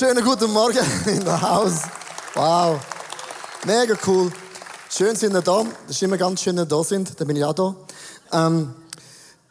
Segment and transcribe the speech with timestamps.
[0.00, 0.78] Wunderschönen guten Morgen
[1.14, 1.82] in der Haus.
[2.34, 2.80] Wow.
[3.66, 4.32] Mega cool.
[4.88, 5.62] Schön sind ihr da.
[5.86, 7.20] Das ist immer ganz schön, dass ihr da sind.
[7.20, 7.74] Da bin ich auch da.
[8.32, 8.74] Ähm,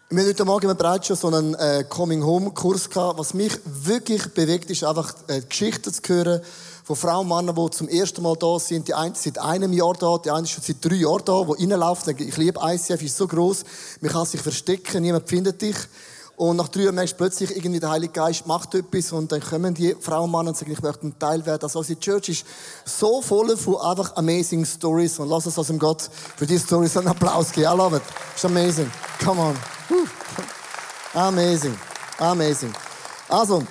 [0.09, 3.19] wir haben heute Morgen bereits schon so einen äh, Coming-Home-Kurs gehabt.
[3.19, 6.41] Was mich wirklich bewegt, ist einfach äh, Geschichten zu hören
[6.83, 8.87] von Frauen und Männern, die zum ersten Mal da sind.
[8.87, 11.63] Die eine seit einem Jahr da, die eine ist schon seit drei Jahren da, die
[11.63, 12.15] reinlaufen.
[12.17, 13.65] Ich liebe ICF, ist so groß,
[14.01, 15.75] man kann sich verstecken, niemand findet dich.
[16.39, 19.41] Und nach drei Jahren merkst du plötzlich, irgendwie der Heilige Geist macht etwas und dann
[19.41, 21.63] kommen die Frauen und Männer und sagen, ich möchte ein Teil werden.
[21.63, 22.45] Also unsere Church ist
[22.85, 26.95] so voll von einfach amazing Stories und lass uns aus dem Gott für diese Stories
[26.95, 27.67] einen Applaus geben.
[27.67, 28.03] I love it.
[28.33, 28.89] It's amazing.
[29.21, 29.57] Come on.
[31.13, 31.77] Amazing.
[32.19, 32.71] Amazing.
[33.27, 33.61] Also,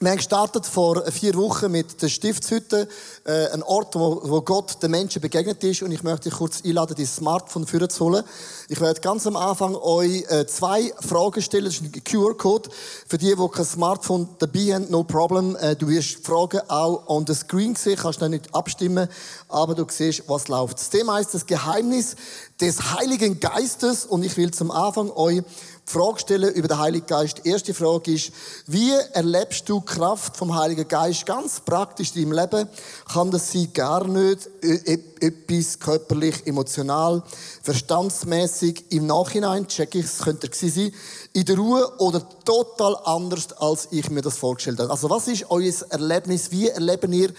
[0.00, 2.86] wir haben gestartet vor vier Wochen mit der Stiftshütte,
[3.24, 5.82] äh, ein Ort, wo, wo Gott den Menschen begegnet ist.
[5.82, 8.22] Und ich möchte dich kurz einladen, dein Smartphone führen zu holen.
[8.68, 11.64] Ich werde ganz am Anfang euch äh, zwei Fragen stellen.
[11.64, 12.70] Das ist ein QR-Code.
[13.08, 15.56] Für die, die kein Smartphone dabei haben, no problem.
[15.56, 19.08] Äh, du wirst Fragen auch on the screen sehen, kannst dann nicht abstimmen,
[19.48, 20.78] aber du siehst, was läuft.
[20.78, 22.14] Das Thema heißt das Geheimnis
[22.60, 24.06] des Heiligen Geistes.
[24.06, 25.42] Und ich will zum Anfang euch
[25.88, 27.40] Frage stellen über den Heiligen Geist.
[27.42, 28.30] Die erste Frage ist,
[28.66, 32.68] wie erlebst du Kraft vom Heiligen Geist ganz praktisch in deinem Leben?
[33.10, 37.22] Kann das sein, gar nicht, etwas körperlich, emotional,
[37.62, 40.92] verstandsmäßig, im Nachhinein, check ich, es könnte es sein,
[41.32, 44.90] in der Ruhe oder total anders, als ich mir das vorgestellt habe.
[44.90, 46.50] Also was ist euer Erlebnis?
[46.50, 47.32] Wie erleben ihr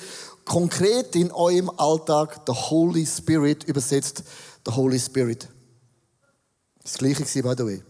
[0.45, 4.23] konkret in eurem Alltag the Holy Spirit, übersetzt
[4.65, 5.47] the Holy Spirit?
[6.81, 7.83] Das gleiche war, by the way.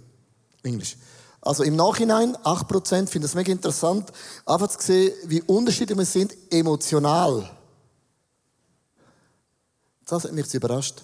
[0.63, 0.97] Englisch.
[1.41, 4.11] Also im Nachhinein, 8% finde es mega interessant,
[4.45, 7.49] einfach zu sehen, wie unterschiedlich wir sind emotional.
[10.05, 11.01] Das hat mich überrascht.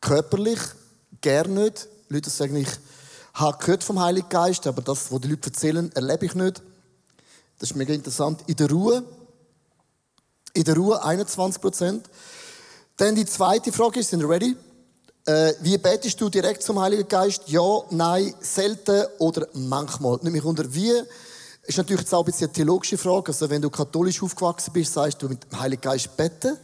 [0.00, 0.58] Körperlich,
[1.20, 1.88] gern nicht.
[2.08, 2.68] Leute sagen, ich
[3.34, 6.62] habe gehört vom Heiligen Geist, aber das, was die Leute erzählen, erlebe ich nicht.
[7.58, 8.42] Das ist mega interessant.
[8.46, 9.02] In der Ruhe,
[10.52, 12.02] in der Ruhe 21%.
[12.96, 14.56] Dann die zweite Frage ist, sind ready?
[15.26, 17.42] Äh, wie betest du direkt zum Heiligen Geist?
[17.46, 20.20] Ja, nein, selten oder manchmal.
[20.22, 20.92] Nicht mich unter wie
[21.64, 23.32] ist natürlich jetzt auch ein bisschen eine theologische Frage.
[23.32, 26.56] Also, wenn du katholisch aufgewachsen bist, sagst du mit dem Heiligen Geist beten.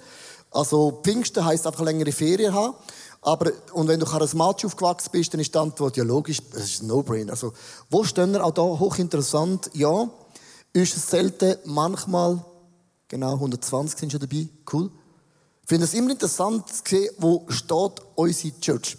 [0.53, 2.75] Also, Pfingsten heisst einfach längere Ferien haben.
[3.21, 6.83] Aber, und wenn du charismatisch aufgewachsen bist, dann ist die Antwort ja logisch, das ist
[6.83, 7.33] ein No-Brainer.
[7.33, 7.53] Also,
[7.91, 8.45] wo stehen wir?
[8.45, 9.71] Auch da hochinteressant.
[9.75, 10.09] Ja,
[10.73, 12.45] ist es selten, manchmal,
[13.09, 14.49] genau, 120 sind schon dabei.
[14.73, 14.89] Cool.
[15.63, 18.97] Ich finde es immer interessant zu sehen, wo steht unsere Church.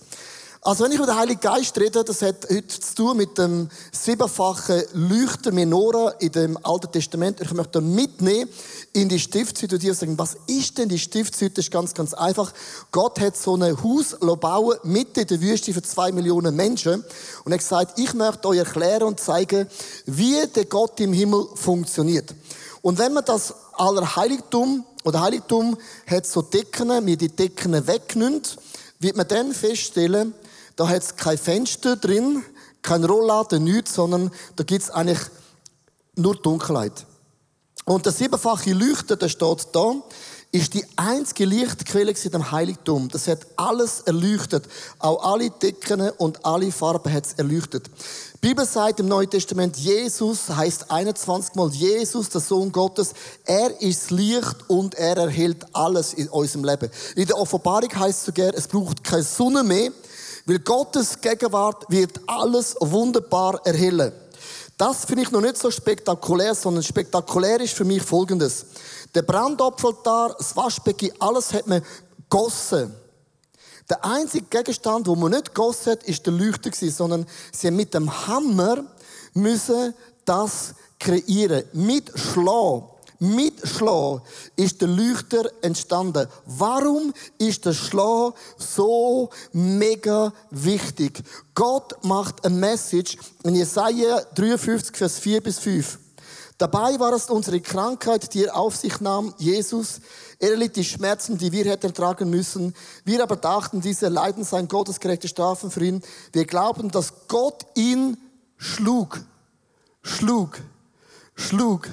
[0.61, 3.67] Also wenn ich über den Heiligen Geist rede, das hat heute zu tun mit dem
[3.91, 7.41] siebenfachen Leuchter Menora in dem Alten Testament.
[7.41, 8.49] Ich möchte mitnehmen
[8.93, 11.55] in die Stiftshütte und dir sagen, was ist denn die Stiftshütte?
[11.55, 12.53] Das ist ganz, ganz einfach.
[12.91, 17.03] Gott hat so ein Haus bauen mitten in der Wüste für zwei Millionen Menschen
[17.43, 19.67] und er hat gesagt, ich möchte euch erklären und zeigen,
[20.05, 22.33] wie der Gott im Himmel funktioniert.
[22.81, 25.77] Und wenn man das Allerheiligtum oder Heiligtum
[26.07, 28.57] hat so Decken, mir die Decken wegnimmt,
[28.99, 30.33] wird man dann feststellen,
[30.75, 32.43] da hat es kein Fenster drin,
[32.81, 35.19] kein Rollladen, nichts, sondern da gibt es eigentlich
[36.15, 37.05] nur Dunkelheit.
[37.85, 39.95] Und der siebenfache Leuchter, der steht da,
[40.51, 43.09] ist die einzige Lichtquelle in dem Heiligtum.
[43.09, 44.65] Das hat alles erleuchtet.
[44.99, 47.89] Auch alle Decken und alle Farben hat es erleuchtet.
[48.43, 53.13] Bibel sagt im Neuen Testament, Jesus heißt 21 Mal Jesus, der Sohn Gottes.
[53.45, 56.91] Er ist Licht und er erhält alles in unserem Leben.
[57.15, 59.91] In der Offenbarung heißt es sogar, es braucht keine Sonne mehr,
[60.45, 64.11] weil Gottes Gegenwart wird alles wunderbar erhellen.
[64.77, 68.65] Das finde ich noch nicht so spektakulär, sondern spektakulär ist für mich Folgendes.
[69.15, 71.81] Der Brandopferaltar, das Waschbecken, alles hat man
[72.27, 72.93] gossen.
[73.93, 77.93] Der einzige Gegenstand, wo man nicht gossen hat, ist der Leuchter sondern sie haben mit
[77.93, 78.83] dem Hammer
[79.35, 79.93] müssen
[80.25, 81.63] das kreieren.
[81.73, 82.85] Mit Schlag.
[83.19, 84.23] Mit Schlag
[84.55, 86.27] ist der Leuchter entstanden.
[86.47, 91.21] Warum ist der Schlag so mega wichtig?
[91.53, 95.99] Gott macht eine Message in Jesaja 53, Vers 4 bis 5.
[96.57, 100.01] Dabei war es unsere Krankheit, die er auf sich nahm, Jesus.
[100.39, 102.75] Er erlitt die Schmerzen, die wir hätten tragen müssen.
[103.03, 106.01] Wir aber dachten, diese Leiden seien gottesgerechte Strafen für ihn.
[106.31, 108.17] Wir glauben, dass Gott ihn
[108.57, 109.21] schlug,
[110.03, 110.61] schlug,
[111.35, 111.89] schlug,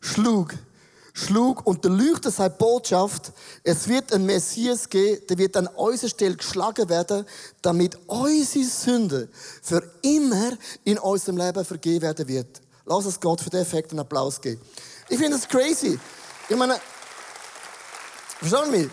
[0.00, 0.54] schlug,
[1.12, 6.10] schlug und der Leuchter seine Botschaft, es wird ein Messias geben, der wird an unserer
[6.10, 7.24] Stelle geschlagen werden,
[7.62, 9.28] damit unsere Sünde
[9.62, 10.52] für immer
[10.84, 12.60] in unserem Leben vergeben werden wird.
[12.86, 14.60] Lass es Gott für den Effekt einen Applaus geben.
[15.08, 15.98] Ich finde das crazy.
[16.48, 16.80] Ich meine,
[18.40, 18.88] verstehen mich?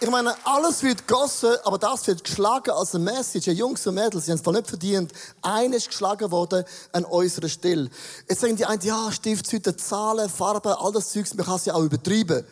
[0.00, 3.48] Ich meine, alles wird gegossen, aber das wird geschlagen als eine Message.
[3.48, 5.12] Jungs und Mädels, sie haben es voll nicht verdient.
[5.42, 7.90] Einer ist geschlagen worden an unserer Stelle.
[8.28, 11.74] Jetzt sagen die einen, ja, Stiftshüte, Zahlen, Farben, all das Zeugs, man kann es ja
[11.74, 12.44] auch übertreiben.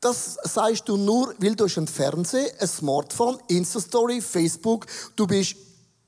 [0.00, 4.86] Das sagst du nur, weil du hast ein Fernsehen, ein Smartphone, Insta-Story, Facebook.
[5.14, 5.54] Du bist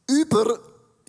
[0.08, 0.58] über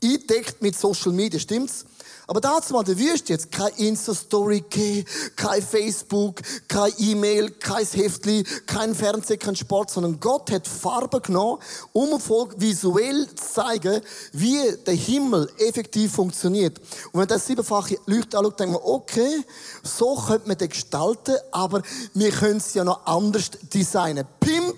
[0.03, 1.85] eingedeckt mit Social Media, stimmt's?
[2.27, 8.43] Aber dazu mal, du wirst jetzt kein Insta-Story geben, kein Facebook, kein E-Mail, kein Heftli,
[8.65, 11.61] kein Fernsehen, kein Sport, sondern Gott hat Farbe genommen,
[11.93, 14.01] um Volk visuell zu zeigen,
[14.31, 16.79] wie der Himmel effektiv funktioniert.
[17.11, 19.43] Und wenn das siebenfache Leuchte anschaut, denkt man, okay,
[19.83, 21.81] so könnte man den gestalten, aber
[22.13, 24.25] wir können es ja noch anders designen.
[24.39, 24.75] Pimp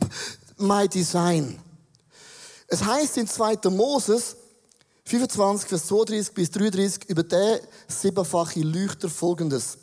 [0.57, 1.59] my Design.
[2.67, 3.69] Es heißt in 2.
[3.69, 4.36] Moses,
[5.07, 9.77] 25, Vers 32 bis 33 über den siebenfache Leuchter folgendes.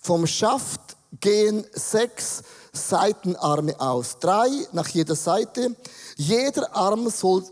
[0.00, 2.42] Vom Schaft gehen sechs
[2.72, 4.18] Seitenarme aus.
[4.18, 5.76] Drei nach jeder Seite.
[6.16, 7.44] Jeder Arm soll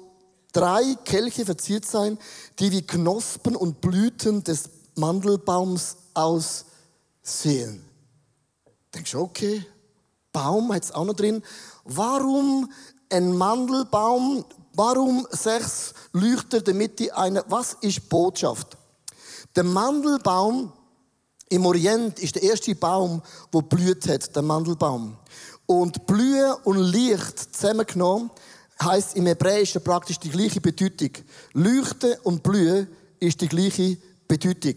[0.53, 2.19] drei Kelche verziert sein,
[2.59, 7.85] die wie Knospen und Blüten des Mandelbaums aussehen.
[8.95, 9.67] Denkst du, okay,
[10.33, 11.43] Baum hat es auch noch drin.
[11.85, 12.73] Warum
[13.11, 18.77] ein Mandelbaum Warum sechs Leuchter damit die eine, was ist Botschaft?
[19.57, 20.73] Der Mandelbaum
[21.49, 25.17] im Orient ist der erste Baum, wo blüht hat, der Mandelbaum.
[25.67, 28.31] Und Blühe und Licht zusammengenommen
[28.83, 31.11] heißt im Hebräischen praktisch die gleiche Bedeutung.
[31.53, 32.87] Leuchten und Blühe
[33.19, 34.75] ist die gleiche Bedeutung.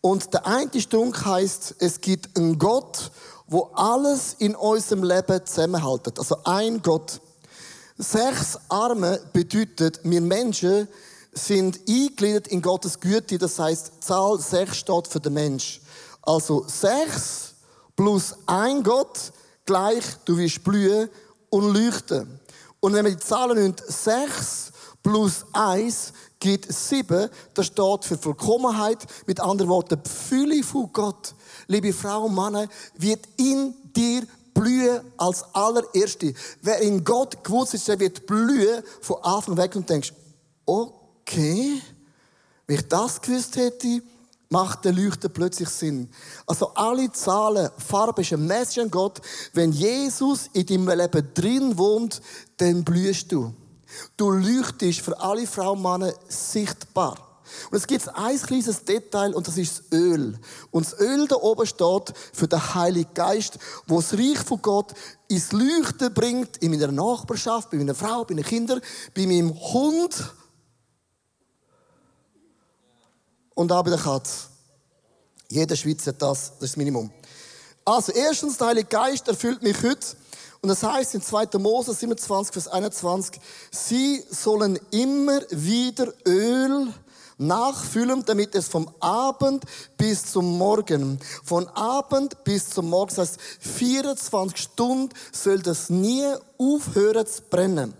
[0.00, 3.10] Und der eine Strunk heißt, es gibt einen Gott,
[3.46, 6.18] wo alles in unserem Leben zusammenhaltet.
[6.18, 7.20] Also ein Gott.
[8.02, 10.88] Sechs Arme bedeutet, wir Menschen
[11.32, 13.36] sind eingegliedert in Gottes Güte.
[13.36, 15.82] Das heißt, Zahl sechs steht für den Mensch.
[16.22, 17.56] Also sechs
[17.94, 19.32] plus ein Gott
[19.66, 21.10] gleich, du wirst blühen
[21.50, 22.40] und leuchten.
[22.80, 24.72] Und wenn wir die Zahlen nehmen, sechs
[25.02, 29.06] plus eins gibt sieben, das steht für Vollkommenheit.
[29.26, 31.34] Mit anderen Worten, die Fülle von Gott,
[31.66, 34.22] liebe Frau und Männer, wird in dir
[34.60, 36.34] blühen als allererste.
[36.60, 40.12] Wer in Gott gewusst ist, der wird blühen von Anfang weg und denkst,
[40.66, 41.80] okay,
[42.66, 44.02] wenn ich das gewusst hätte,
[44.50, 46.10] macht der Leuchten plötzlich Sinn.
[46.46, 49.20] Also alle Zahlen, Farbe ist ein Message an Gott.
[49.54, 52.20] Wenn Jesus in deinem Leben drin wohnt,
[52.58, 53.54] dann blühst du.
[54.16, 57.29] Du leuchtest für alle Frauen und Männer sichtbar.
[57.70, 60.38] Und es gibt ein kleines Detail und das ist das Öl.
[60.70, 64.92] Und das Öl da oben steht für den Heiligen Geist, wo das Reich von Gott
[65.28, 68.80] ins Leuchten bringt, in meiner Nachbarschaft, bei meiner Frau, bei meinen Kindern,
[69.14, 70.32] bei meinem Hund
[73.54, 74.48] und auch bei der Katze.
[75.48, 77.10] Jeder Schweizer hat das, das ist das Minimum.
[77.84, 80.16] Also, erstens, der Heilige Geist erfüllt mich heute.
[80.62, 81.58] Und das heißt in 2.
[81.58, 86.92] Mose 27, Vers 21, sie sollen immer wieder Öl
[87.40, 89.64] nachfüllen, damit es vom Abend
[89.96, 96.26] bis zum Morgen, von Abend bis zum Morgen, das heißt 24 Stunden soll das nie
[96.58, 97.94] aufhören zu brennen.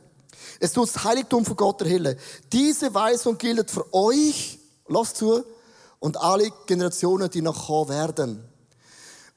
[0.60, 2.18] Es tut das Heiligtum von Gott erhellen.
[2.52, 4.58] Diese Weisung gilt für euch,
[4.88, 5.42] lasst zu,
[6.00, 8.44] und alle Generationen, die noch kommen werden.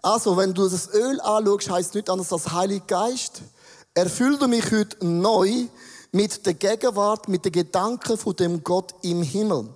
[0.01, 3.41] Also, wenn du das Öl anschaust, heißt es nicht anders als Heilig Geist.
[3.93, 5.67] Erfüll du mich heute neu
[6.13, 9.67] mit der Gegenwart, mit den Gedanken von dem Gott im Himmel.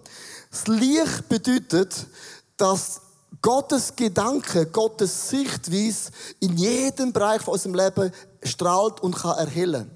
[0.51, 2.07] Das Licht bedeutet,
[2.55, 3.01] dass
[3.41, 8.11] Gottes Gedanke, Gottes Sichtweise in jedem Bereich von unserem Leben
[8.43, 9.91] strahlt und kann erhellen.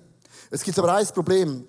[0.50, 1.66] Es gibt aber ein Problem.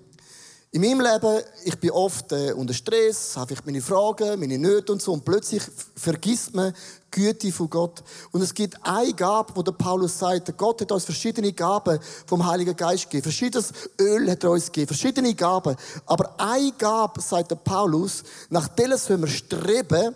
[0.75, 4.91] In meinem Leben, ich bin oft äh, unter Stress, habe ich meine Fragen, meine Nöte
[4.91, 5.61] und so, und plötzlich
[5.95, 8.03] vergisst man die Güte von Gott.
[8.31, 12.43] Und es gibt eine Gabe, wo der Paulus sagt, Gott hat uns verschiedene Gaben vom
[12.43, 13.21] Heiligen Geist gegeben.
[13.21, 15.75] Verschiedenes Öl hat er uns gegeben, verschiedene Gaben.
[16.07, 20.15] Aber eine Gabe, sagt der Paulus, nach der sollen wir streben,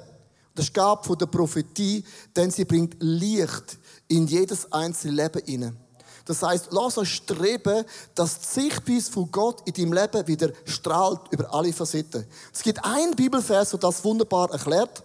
[0.55, 2.03] das ist die Gabe von der Prophetie,
[2.35, 5.86] denn sie bringt Licht in jedes einzelne Leben hinein.
[6.27, 11.21] Das heißt, lass uns streben, dass die Sichtweise von Gott in deinem Leben wieder strahlt
[11.31, 12.25] über alle Facetten.
[12.53, 15.03] Es gibt einen Bibelvers, der das wunderbar erklärt.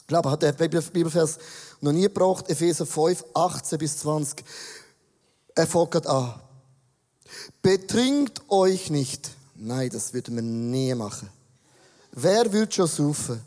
[0.00, 1.38] Ich glaube, hat der Bibelvers
[1.82, 2.48] noch nie gebraucht.
[2.48, 4.44] Epheser 5, 18 bis 20.
[5.54, 6.34] Er fängt an.
[7.60, 9.30] Betrinkt euch nicht.
[9.56, 11.28] Nein, das würde man nie machen.
[12.12, 13.42] Wer will schon saufen?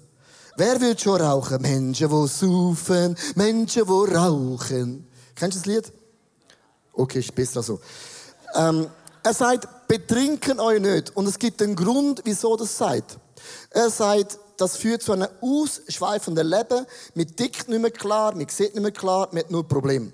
[0.57, 1.59] Wer will schon rauchen?
[1.61, 5.07] Menschen, die saufen, Menschen, die rauchen.
[5.33, 5.98] Kennst du das Lied?
[6.99, 7.79] Okay, ist besser so.
[8.55, 8.87] Ähm,
[9.23, 11.15] er sagt, betrinken euch nicht.
[11.15, 13.17] Und es gibt einen Grund, wieso das sagt.
[13.69, 16.85] Er sagt, das führt zu einem ausschweifenden Leben.
[17.15, 20.11] Man tickt nicht mehr klar, man sieht nicht mehr klar, man hat nur Probleme.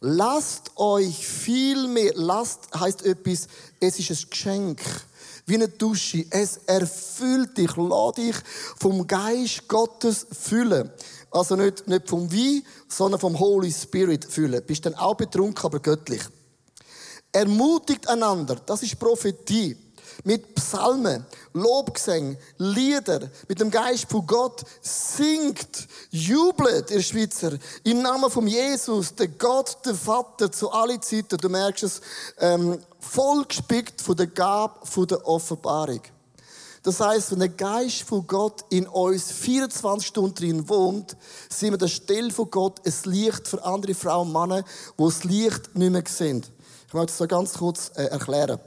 [0.00, 3.46] lasst euch viel mehr, lasst heißt etwas,
[3.78, 4.80] es ist ein Geschenk.
[5.44, 6.24] Wie eine Dusche.
[6.30, 7.76] Es erfüllt dich.
[7.76, 8.36] Lass dich
[8.78, 10.90] vom Geist Gottes füllen.
[11.32, 14.62] Also nicht, nicht vom Wein, sondern vom Holy Spirit füllen.
[14.64, 16.22] Bist dann auch betrunken, aber göttlich.
[17.32, 18.56] Ermutigt einander.
[18.66, 19.76] Das ist Prophetie
[20.24, 21.24] mit Psalmen,
[21.54, 27.52] Lobgesängen, Lieder, mit dem Geist von Gott singt, jubelt, ihr Schweizer,
[27.84, 31.38] im Namen von Jesus, der Gott, der Vater, zu allen Zeiten.
[31.38, 32.00] Du merkst es,
[32.38, 36.02] ähm, voll gespickt von der Gabe, von der Offenbarung.
[36.82, 41.16] Das heißt, wenn der Geist von Gott in uns 24 Stunden drin wohnt,
[41.48, 44.64] sind wir der Stelle von Gott ein Licht für andere Frauen und Männer,
[44.98, 46.44] die das Licht nicht mehr sehen.
[46.88, 48.58] Ich möchte das so ganz kurz äh, erklären.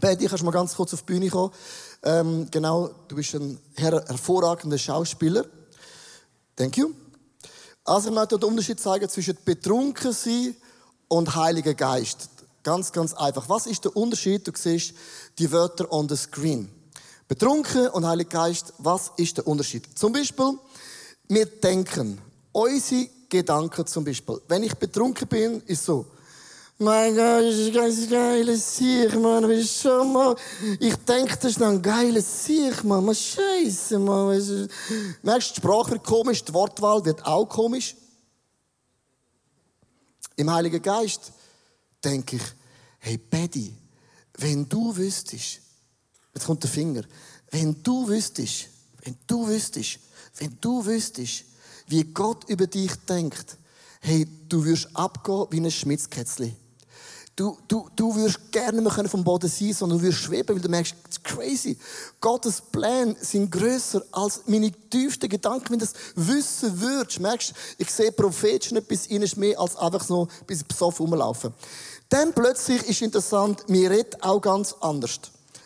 [0.00, 1.52] Betty, kannst du mal ganz kurz auf die Bühne kommen?
[2.04, 5.44] Ähm, genau, du bist ein her hervorragender Schauspieler.
[6.56, 6.92] Thank you.
[7.84, 10.56] Also ich möchte den Unterschied zeigen zwischen betrunken sein
[11.08, 12.28] und Heiliger Geist.
[12.62, 13.48] Ganz, ganz einfach.
[13.48, 14.46] Was ist der Unterschied?
[14.46, 14.94] Du siehst
[15.38, 16.70] die Wörter on the screen.
[17.28, 19.86] Betrunken und Heiliger Geist, was ist der Unterschied?
[19.98, 20.58] Zum Beispiel,
[21.28, 22.20] wir denken,
[22.52, 24.40] unsere Gedanken zum Beispiel.
[24.48, 26.06] Wenn ich betrunken bin, ist so,
[26.78, 29.48] mein Gott, das ist ein ganz geiles Sieg, Mann.
[29.48, 30.34] Willst schon mal?
[30.80, 33.04] Ich denke, das ist ein geiles Sieg, Mann.
[33.04, 34.68] Man Scheiße, Mann.
[35.22, 37.94] Merkst du, die Sprache wird komisch, die Wortwahl wird auch komisch.
[40.36, 41.32] Im Heiligen Geist
[42.04, 42.42] denke ich,
[42.98, 43.74] hey, Betty,
[44.38, 45.60] wenn du wüsstest,
[46.34, 47.02] jetzt kommt der Finger,
[47.50, 48.68] wenn du wüsstest,
[49.02, 49.98] wenn du wüsstest,
[50.38, 51.44] wenn du wüsstest,
[51.86, 53.58] wie Gott über dich denkt,
[54.00, 56.56] hey, du wirst abgehen wie ein Schmitzkätzchen.
[57.34, 60.68] Du, du, du wirst gerne mehr vom Boden sein, sondern du wirst schweben, weil du
[60.68, 61.78] merkst, it's crazy.
[62.20, 65.70] Gottes Pläne sind grösser als meine tiefsten Gedanken.
[65.70, 70.28] Wenn du das wissen würdest, merkst ich sehe prophetisch bis ihnen mehr als einfach so
[70.46, 71.54] bis besoffen rumlaufen.
[72.10, 75.20] Dann plötzlich ist interessant, mir redet auch ganz anders.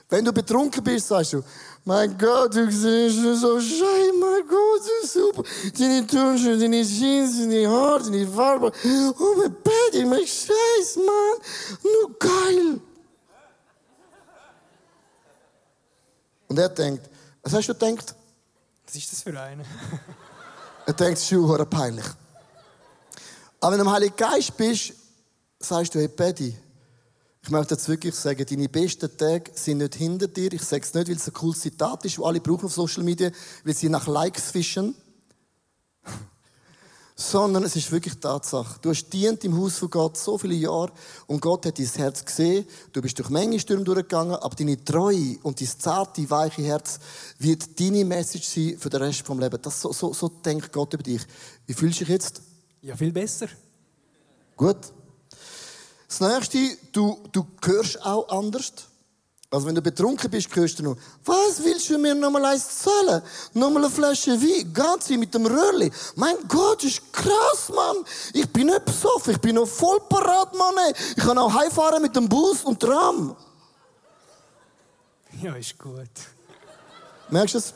[0.09, 1.43] Wenn du betrunken bist, sagst du,
[1.85, 5.43] mein Gott, du siehst so schön, mein Gott, so super.
[5.77, 8.73] Deine Turnschuhe, deine Jeans, deine Haare, deine Farbe.
[9.19, 11.39] Oh, mein Bett, mein Scheiß, Mann.
[11.83, 12.81] Nur geil.
[16.49, 17.09] Und er denkt,
[17.43, 18.15] was hast du gedacht?
[18.87, 19.65] Was ist das für eine?
[20.87, 22.07] er denkt, Schuhe peinlich.
[23.61, 24.93] Aber wenn du im Heiligen Geist bist,
[25.59, 26.57] sagst du, hey, Paddy,
[27.47, 30.53] ich möchte jetzt wirklich sagen, deine besten Tage sind nicht hinter dir.
[30.53, 33.05] Ich sage es nicht, weil es ein cooles Zitat ist, das alle brauchen auf Social
[33.05, 33.31] Media,
[33.63, 34.97] weil sie nach Likes fischen.
[37.15, 38.81] Sondern es ist wirklich Tatsache.
[38.83, 40.91] Du hast dient im Haus von Gott so viele Jahre
[41.29, 42.67] und Gott hat dein Herz gesehen.
[42.93, 46.99] Du bist durch Menge Stürme durchgegangen, aber deine Treue und dein zarte, weiche Herz
[47.39, 49.63] wird deine Message sein für den Rest des Lebens.
[49.63, 51.23] Das, so, so, so denkt Gott über dich.
[51.65, 52.43] Wie fühlst du dich jetzt?
[52.83, 53.47] Ja, viel besser.
[54.57, 54.93] Gut.
[56.09, 56.59] Das nächste,
[56.93, 58.73] du, du hörst auch anders.
[59.51, 63.23] Also wenn du betrunken bist, hörst du nur, was willst du mir nochmal eins zahlen?
[63.55, 65.91] Nochmal eine Flasche Wein, ganz mit dem Röhrli.
[66.17, 67.97] Mein Gott, das ist krass, Mann.
[68.33, 70.75] Ich bin nicht besoffen, ich bin noch voll parat, Mann.
[71.17, 73.37] Ich kann auch heimfahren mit dem Bus und Tram.
[75.43, 76.09] Ja, ist gut.
[77.29, 77.75] Merkst du es?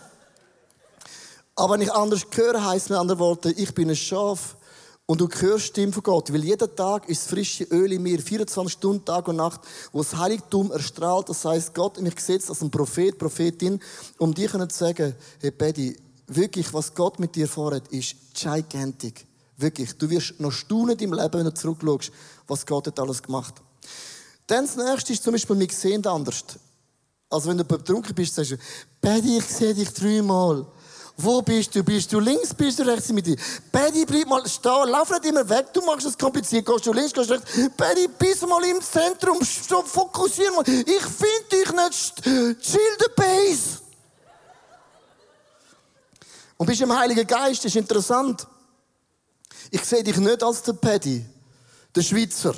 [1.54, 4.56] Aber wenn ich anders höre, heisst mit anderen Worten, ich bin ein Schaf
[5.10, 8.20] und du hörst die Stimme von Gott, weil jeden Tag ist frische Öl in mir,
[8.20, 11.28] 24 Stunden, Tag und Nacht, wo das Heiligtum erstrahlt.
[11.28, 13.80] Das heißt, Gott mich gesetzt als ein Prophet, Prophetin,
[14.18, 15.96] um dir zu sagen, hey Betty,
[16.28, 19.26] wirklich, was Gott mit dir vorhat, ist gigantic.
[19.56, 19.98] Wirklich.
[19.98, 22.12] Du wirst noch staunen im Leben, wenn du zurückschaust,
[22.46, 23.54] was Gott hat alles gemacht.
[24.46, 26.44] Dann das nächste ist zum Beispiel, wir sehen anders.
[27.28, 28.56] Also wenn du betrunken bist, sagst du,
[29.00, 30.66] Betty, ich sehe dich dreimal.
[31.22, 31.82] Wo bist du?
[31.82, 33.36] Bist du links, bist du rechts mit dir?
[33.70, 36.64] Betty, bleib mal stehen, lauf nicht immer weg, du machst es kompliziert.
[36.64, 37.50] Gehst du links, gehst du rechts.
[37.76, 40.66] Betty, bist mal im Zentrum, stopp, fokussieren mal.
[40.66, 42.22] Ich finde dich nicht,
[42.62, 43.80] chill the base.
[46.56, 48.46] Und bist im Heiligen Geist, das ist interessant.
[49.70, 51.24] Ich sehe dich nicht als der Paddy,
[51.94, 52.54] der Schweizer,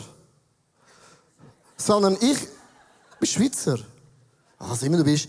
[1.77, 2.39] sondern ich
[3.19, 3.79] bin Schweizer.
[4.59, 5.29] Was immer du bist.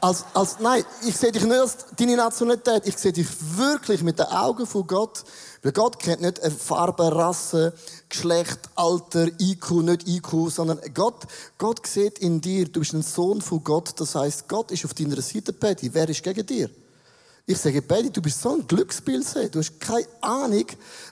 [0.00, 2.86] Als, als, nein, ich sehe dich nicht als deine Nationalität.
[2.86, 3.26] Ich sehe dich
[3.56, 5.24] wirklich mit den Augen von Gott.
[5.62, 7.74] Weil Gott kennt nicht Farbe, Rasse,
[8.08, 11.26] Geschlecht, Alter, IQ, nicht IQ, sondern Gott,
[11.58, 13.92] Gott sieht in dir, du bist ein Sohn von Gott.
[14.00, 15.92] Das heißt, Gott ist auf deiner Seite, Patty.
[15.92, 16.70] Wer ist gegen dir?
[17.44, 19.54] Ich sage, Patty, du bist so ein Glücksbild.
[19.54, 20.64] Du hast keine Ahnung,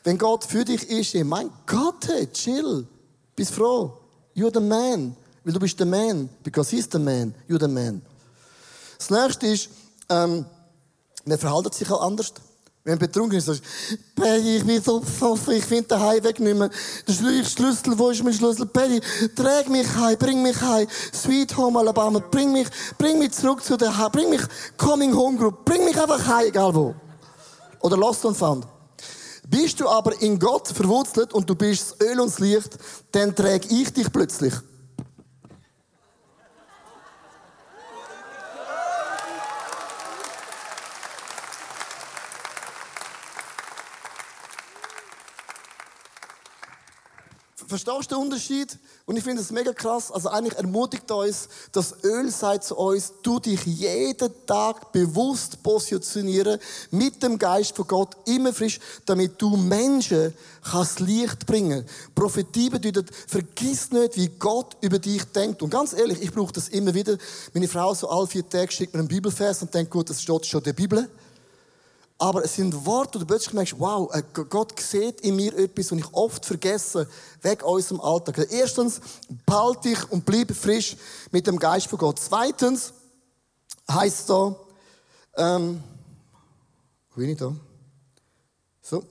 [0.04, 1.14] wenn Gott für dich ist.
[1.26, 2.86] Mein Gott, hey, chill.
[3.36, 3.98] Bist froh.
[4.34, 5.14] You're the man.
[5.44, 6.28] Weil du bist der Man.
[6.42, 7.34] Because he's the man.
[7.48, 8.02] You're the man.
[8.98, 9.70] Das nächste ist,
[10.08, 10.44] ähm,
[11.24, 12.32] man verhält sich auch anders.
[12.84, 16.56] Wenn betrunken bist, sagst du, Paddy, ich bin so besoffen, ich finde den Heimweg nicht
[16.56, 16.70] mehr.
[17.06, 18.64] Der Schlüssel, wo ist mein Schlüssel?
[18.66, 19.00] Paddy,
[19.36, 20.88] träg mich heim, bring mich heim.
[21.12, 24.40] Sweet Home Alabama, bring mich, bring mich zurück zu der Heim, bring mich
[24.78, 26.94] Coming Home Group, bring mich einfach heim, egal wo.
[27.80, 28.66] Oder Lost und Found.
[29.46, 32.78] Bist du aber in Gott verwurzelt und du bist das Öl und das Licht,
[33.12, 34.54] dann träg ich dich plötzlich.
[47.68, 48.78] Verstehst du den Unterschied?
[49.04, 50.10] Und ich finde es mega krass.
[50.10, 56.58] Also eigentlich ermutigt uns, das Öl sagt zu uns, du dich jeden Tag bewusst positionieren
[56.90, 60.32] mit dem Geist von Gott immer frisch, damit du Menschen
[60.62, 61.84] kannst Licht bringen.
[62.14, 65.60] Prophetie bedeutet, vergiss nicht, wie Gott über dich denkt.
[65.60, 67.18] Und ganz ehrlich, ich brauche das immer wieder.
[67.52, 70.46] Meine Frau so alle vier Tage schickt mir einen Bibelvers und denkt, gut, das steht
[70.46, 71.06] schon in der Bibel.
[72.20, 75.92] Aber es sind Worte, wo du plötzlich merkst, wow, äh, Gott sieht in mir etwas,
[75.92, 77.08] was ich oft vergesse,
[77.42, 78.38] weg unserem Alltag.
[78.38, 79.00] Also erstens,
[79.46, 80.96] behalte dich und bleib frisch
[81.30, 82.18] mit dem Geist von Gott.
[82.18, 82.92] Zweitens,
[83.88, 84.56] heißt da,
[85.36, 85.82] ähm,
[87.14, 87.54] wo bin ich da?
[88.82, 89.04] So.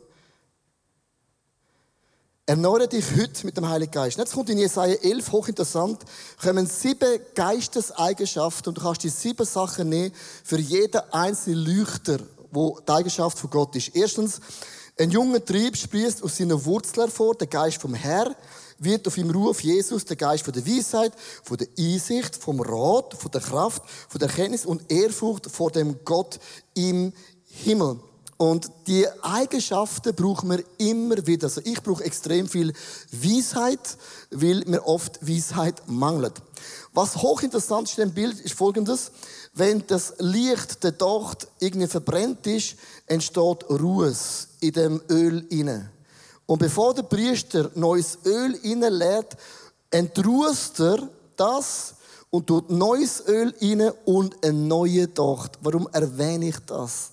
[2.45, 4.17] Erneuere dich heute mit dem Heiligen Geist.
[4.17, 6.03] Jetzt kommt in Jesaja 11, hochinteressant,
[6.41, 12.19] kommen sieben Geisteseigenschaften und du kannst die sieben Sachen nehmen für jeden einzelnen Leuchter
[12.57, 13.95] wo die Eigenschaft von Gott ist.
[13.95, 14.41] Erstens,
[14.97, 18.35] ein junger Trieb sprießt aus seiner Wurzel hervor, der Geist vom Herr
[18.79, 22.59] wird auf ihm ruhen, auf Jesus, der Geist von der Weisheit, von der Einsicht, vom
[22.59, 26.39] Rat, von der Kraft, von der Erkenntnis und Ehrfurcht vor dem Gott
[26.73, 27.13] im
[27.45, 27.99] Himmel.
[28.37, 31.45] Und die Eigenschaften brauchen wir immer wieder.
[31.45, 32.71] Also ich brauche extrem viel
[33.11, 33.97] Weisheit,
[34.29, 36.41] weil mir oft Weisheit mangelt.
[36.93, 39.11] Was hochinteressant ist in dem Bild ist folgendes.
[39.57, 42.75] Wenn das Licht der Docht irgendwie verbrennt ist,
[43.07, 45.89] entsteht Ruhes in dem Öl inne.
[46.45, 49.35] Und bevor der Priester neues Öl inneleert,
[49.89, 51.95] entrußt er das
[52.29, 55.57] und tut neues Öl inne und eine neue Docht.
[55.61, 57.09] Warum erwähne ich das?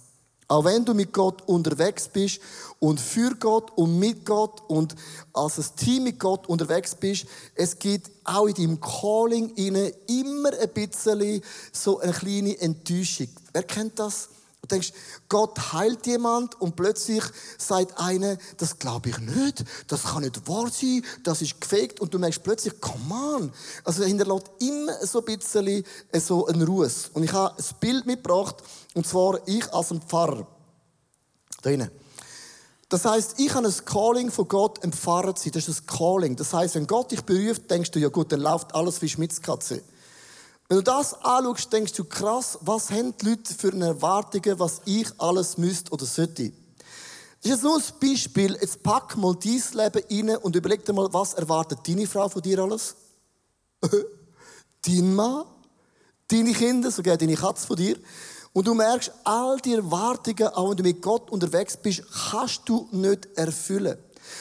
[0.47, 2.41] Auch wenn du mit Gott unterwegs bist
[2.79, 4.95] und für Gott und mit Gott und
[5.33, 10.69] als ein Team mit Gott unterwegs bist, es gibt auch in deinem Calling immer ein
[10.75, 13.29] bisschen so eine kleine Enttäuschung.
[13.53, 14.29] Wer kennt das?
[14.65, 14.95] Du denkst,
[15.29, 17.23] Gott heilt jemand und plötzlich
[17.59, 22.15] sagt einer, das glaube ich nicht, das kann nicht wahr sein, das ist gefaked und
[22.15, 23.53] du merkst plötzlich, come on.
[23.85, 27.11] Also er hinterlässt immer so ein bisschen so einen Ruß.
[27.13, 28.57] Und ich habe ein Bild mitgebracht,
[28.95, 30.47] und zwar ich als ein Pfarrer.
[31.61, 31.91] Da hinten.
[32.89, 35.53] Das heißt, ich habe ein Calling von Gott, ein Pfarrer zu sein.
[35.53, 36.37] Das ist ein Calling.
[36.37, 39.83] Das heißt, wenn Gott dich beruft, denkst du, ja gut, dann läuft alles wie Schmitzkatze.
[40.69, 44.81] Wenn du das anschaust, denkst du, krass, was haben die Leute für eine Erwartungen, was
[44.87, 46.53] ich alles müsste oder sollte.
[47.45, 48.57] Das ist jetzt nur ein Beispiel.
[48.59, 52.41] Jetzt pack mal dein Leben rein und überleg dir mal, was erwartet deine Frau von
[52.41, 52.97] dir alles?
[54.87, 55.45] Dein Mann?
[56.29, 57.99] Deine Kinder, sogar deine Katze von dir?
[58.55, 62.89] Und du merkst, all die Erwartungen, auch wenn du mit Gott unterwegs bist, kannst du
[62.93, 63.99] nicht erfüllen.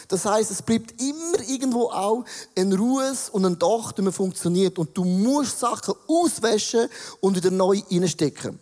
[0.08, 2.26] Das heißt, es bleibt immer irgendwo auch
[2.58, 4.78] ein Ruhes und ein Dach, der funktioniert.
[4.78, 6.88] Und du musst Sachen auswaschen
[7.22, 8.60] und wieder neu reinstecken.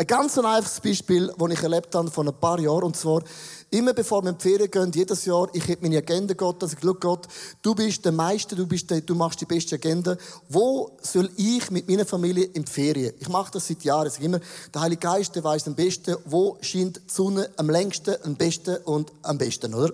[0.00, 3.22] Ein ganz einfaches Beispiel, das ich erlebt habe vor ein paar Jahren, und zwar,
[3.70, 6.74] immer bevor wir in die Ferien gehen, jedes Jahr, ich habe meine Agenda Gott, also
[6.74, 7.26] ich Gott,
[7.60, 10.16] du bist der Meister, du, bist der, du machst die beste Agenda.
[10.48, 13.12] Wo soll ich mit meiner Familie in die Ferien?
[13.18, 14.06] Ich mache das seit Jahren.
[14.06, 14.40] Ich sage immer,
[14.72, 18.78] der Heilige Geist, der weiß am besten, wo scheint die Sonne am längsten, am besten
[18.84, 19.92] und am besten, oder?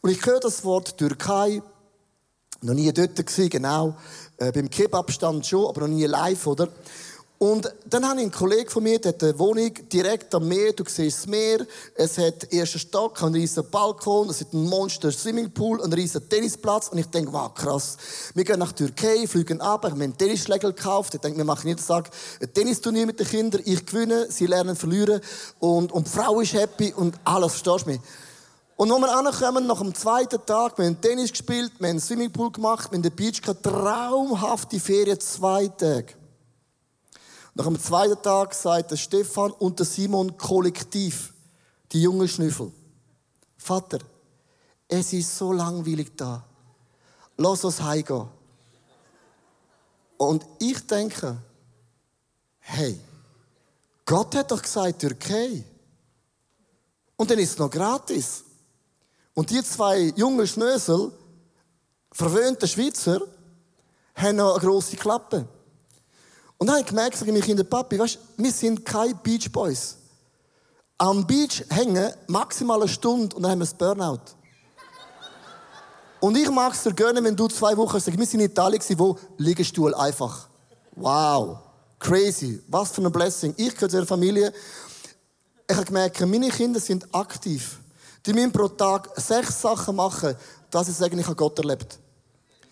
[0.00, 1.62] Und ich höre das Wort Türkei,
[2.62, 3.96] noch nie dort gewesen, genau,
[4.38, 6.68] äh, beim Kebabstand schon, aber noch nie live, oder?
[7.38, 10.72] Und dann habe ich einen Kollegen von mir, der hat eine Wohnung direkt am Meer.
[10.72, 11.66] Du siehst das Meer.
[11.94, 16.88] Es hat ersten Stock, einen riesen Balkon, es hat einen Monster Swimmingpool, einen riesen Tennisplatz.
[16.88, 17.98] Und ich denke, wow, krass.
[18.34, 21.14] Wir gehen nach Türkei, fliegen ab, ich habe mir einen Tennisschläger gekauft.
[21.14, 22.08] Ich denke, wir machen jeden Tag
[22.40, 23.60] ein Tennisturnier mit den Kindern.
[23.66, 25.20] Ich gewinne, sie lernen verlieren.
[25.58, 28.00] Und, und die Frau ist happy und alles, verstehst du mich?
[28.76, 32.52] Und wenn wir ankommen, nach dem zweiten Tag, wir haben Tennis gespielt, wir haben Swimmingpool
[32.52, 36.12] gemacht, wir haben den Beach gehabt, traumhafte Ferien, zwei Tage.
[37.54, 41.32] Nach dem zweiten Tag sagt der Stefan und der Simon kollektiv,
[41.92, 42.70] die jungen Schnüffel,
[43.56, 43.98] Vater,
[44.88, 46.44] es ist so langweilig da.
[47.38, 48.28] Lass uns heimgehen.
[50.18, 51.38] Und ich denke,
[52.58, 53.00] hey,
[54.04, 55.64] Gott hat doch gesagt, Türkei.
[57.16, 58.44] Und dann ist es noch gratis.
[59.36, 61.12] Und die zwei jungen Schnösel,
[62.10, 63.20] verwöhnte Schweizer,
[64.14, 65.46] haben noch eine grosse Klappe.
[66.56, 69.52] Und dann habe ich gemerkt, sage ich mir Kinder, Papi, weißt, wir sind keine Beach
[69.52, 69.98] Boys.
[70.96, 74.20] am Beach hängen, maximal eine Stunde und dann haben wir das Burnout.
[76.20, 78.82] Und ich mag es dir gönnen, wenn du zwei Wochen sagst, wir sind in Italien,
[78.96, 80.48] wo Liegestuhl einfach.
[80.92, 81.58] Wow.
[81.98, 82.62] Crazy.
[82.68, 83.52] Was für ein Blessing.
[83.58, 84.50] Ich gehöre zu einer Familie.
[85.68, 87.80] Ich habe gemerkt, meine Kinder sind aktiv.
[88.26, 90.34] Die müssen pro Tag sechs Sachen machen,
[90.70, 91.98] dass sie sagen, ich habe Gott erlebt.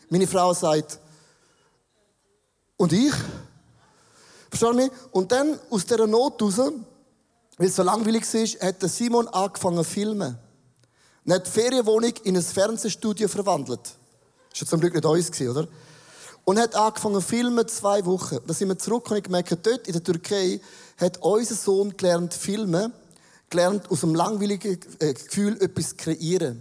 [0.09, 0.99] Meine Frau sagt,
[2.77, 3.15] und ich?
[4.51, 4.91] Verstehst du?
[5.13, 6.59] Und dann, aus dieser Not raus,
[7.57, 10.37] weil es so langweilig war, hat Simon angefangen zu filmen.
[11.25, 13.81] Und hat die Ferienwohnung in ein Fernsehstudio verwandelt.
[14.51, 15.69] Das war zum Glück nicht uns, oder?
[16.45, 18.39] Und hat angefangen zu filmen, zwei Wochen.
[18.47, 20.61] Da sind wir zurück und ich gemerkt, dort in der Türkei
[20.99, 22.93] hat unser Sohn gelernt zu filmen,
[23.55, 26.61] gelernt aus einem langweiligen äh, Gefühl etwas zu kreieren.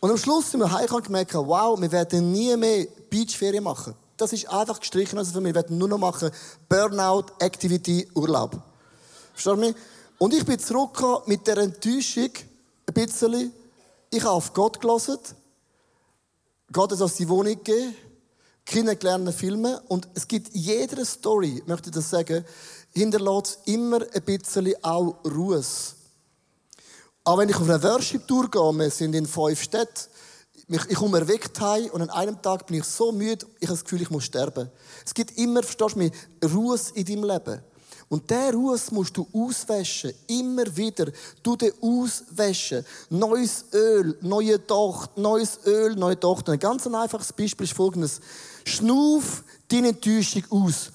[0.00, 3.94] Und am Schluss sind wir heimgekommen und gemerkt, wow, wir werden nie mehr Beachferien machen.
[4.16, 5.44] Das ist einfach gestrichen also.
[5.44, 6.30] Wir werden nur noch machen
[6.68, 8.60] Burnout, Activity, Urlaub.
[9.34, 9.74] Verstehst du mich?
[10.18, 12.30] Und ich bin zurückgekommen mit der Enttäuschung,
[12.86, 13.52] ein bisschen.
[14.10, 15.18] Ich habe auf Gott gelesen.
[16.72, 17.94] Gott hat uns die Wohnung gegeben.
[18.64, 19.78] Kinder lernen filmen.
[19.88, 22.44] Und es gibt in jeder Story, möchte ich das sagen,
[22.94, 25.62] hinterlässt immer ein bisschen auch Ruhe.
[27.24, 30.10] Aber wenn ich auf eine Worship-Tour gehe, wir sind in fünf Städten,
[30.68, 33.84] ich komme erweckt heim und an einem Tag bin ich so müde, ich habe das
[33.84, 34.70] Gefühl, ich muss sterben.
[35.04, 37.62] Es gibt immer, verstehst du mich, Ruhe in deinem Leben.
[38.08, 40.12] Und der Ruß musst du auswaschen.
[40.26, 41.10] Immer wieder.
[41.42, 42.84] Du den auswaschen.
[43.08, 46.48] Neues Öl, neue Docht, neues Öl, neue Docht.
[46.50, 48.20] Ein ganz einfaches Beispiel ist folgendes.
[48.66, 50.90] Schnuff deine Enttäuschung aus.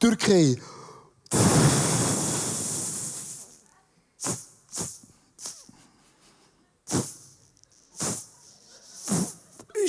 [0.00, 0.56] Türkei.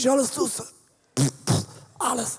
[0.07, 0.65] Ist alles draussen.
[1.99, 2.37] Alles.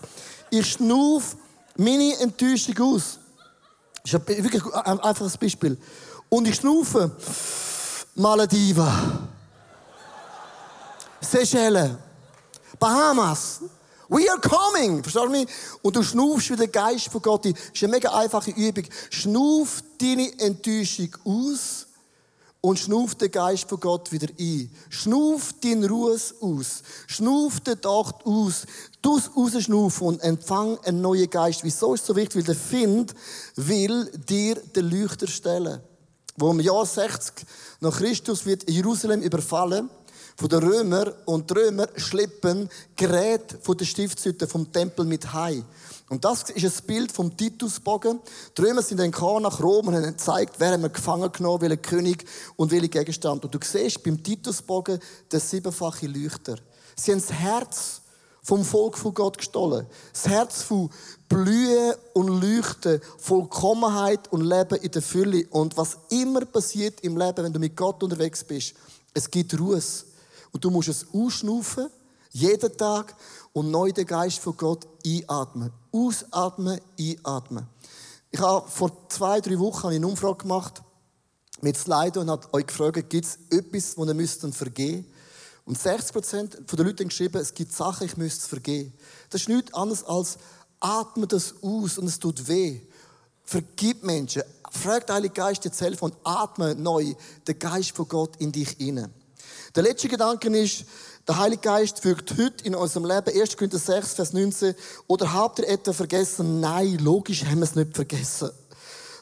[0.48, 1.36] Ich schnuff
[1.76, 3.18] meine Enttäuschung aus.
[4.02, 5.76] Das ist wirklich ein einfaches Beispiel.
[6.30, 7.14] Und ich schnufe.
[8.14, 9.28] Malediven.
[11.20, 11.98] Seychellen.
[12.78, 13.60] Bahamas.
[14.08, 15.02] We are coming.
[15.02, 15.48] Verstehst du mich?
[15.82, 17.44] Und du schnaufst wie der Geist von Gott.
[17.44, 18.84] Das ist eine mega einfache Übung.
[19.10, 21.87] Schnuff deine Enttäuschung aus
[22.60, 24.70] und schnuff den Geist von Gott wieder ein.
[24.90, 26.82] Schnuff deinen Ruß aus.
[27.06, 28.66] Schnuff den Docht aus.
[29.00, 31.62] Du rausschnaufen und empfang einen neuen Geist.
[31.62, 32.36] Wieso ist es so wichtig?
[32.36, 33.14] Weil der Find
[33.54, 35.80] will dir den Leuchter stellen.
[36.36, 37.46] Wo im Jahr 60
[37.80, 39.90] nach Christus wird Jerusalem überfallen
[40.36, 45.64] von den Römern und die Römer schleppen Geräte von der Stiftshütte vom Tempel mit heim.
[46.08, 48.20] Und das ist ein Bild vom Titusbogen.
[48.56, 49.10] Die Römer sind dann
[49.42, 52.24] nach Rom und haben gezeigt, wer haben wir gefangen genommen, welcher König
[52.56, 53.44] und welcher Gegenstand.
[53.44, 56.56] Und du siehst beim Titusbogen den siebenfachen Leuchter.
[56.96, 58.00] Sie haben das Herz
[58.42, 59.86] vom Volk von Gott gestohlen.
[60.14, 60.88] Das Herz von
[61.28, 65.46] Blühen und Leuchten, Vollkommenheit und Leben in der Fülle.
[65.50, 68.74] Und was immer passiert im Leben, wenn du mit Gott unterwegs bist,
[69.12, 69.82] es gibt Ruhe.
[70.52, 71.88] Und du musst es ausschnaufen,
[72.30, 73.14] jeden Tag,
[73.58, 75.72] und neu den Geist von Gott einatmen.
[75.92, 77.66] Ausatmen, einatmen.
[78.30, 80.82] Ich habe vor zwei, drei Wochen eine Umfrage gemacht
[81.60, 85.06] mit Slido und habe euch gefragt, gibt es etwas, das ihr müsst vergeben
[85.64, 88.92] Und 60% der Leute haben geschrieben, es gibt Sachen, ich müsste vergeben.
[89.30, 90.38] Das ist nichts anderes als
[90.80, 92.80] atme das aus und es tut weh.
[93.42, 94.42] Vergib Menschen.
[94.70, 97.14] Frag den Geist jetzt helfen und atme neu
[97.46, 99.12] den Geist von Gott in dich hinein.
[99.74, 100.84] Der letzte Gedanke ist,
[101.28, 103.56] der Heilige Geist wirkt heute in unserem Leben, 1.
[103.58, 104.74] Korinther 6, Vers 19,
[105.06, 106.60] oder habt ihr etwa vergessen?
[106.60, 108.50] Nein, logisch haben wir es nicht vergessen.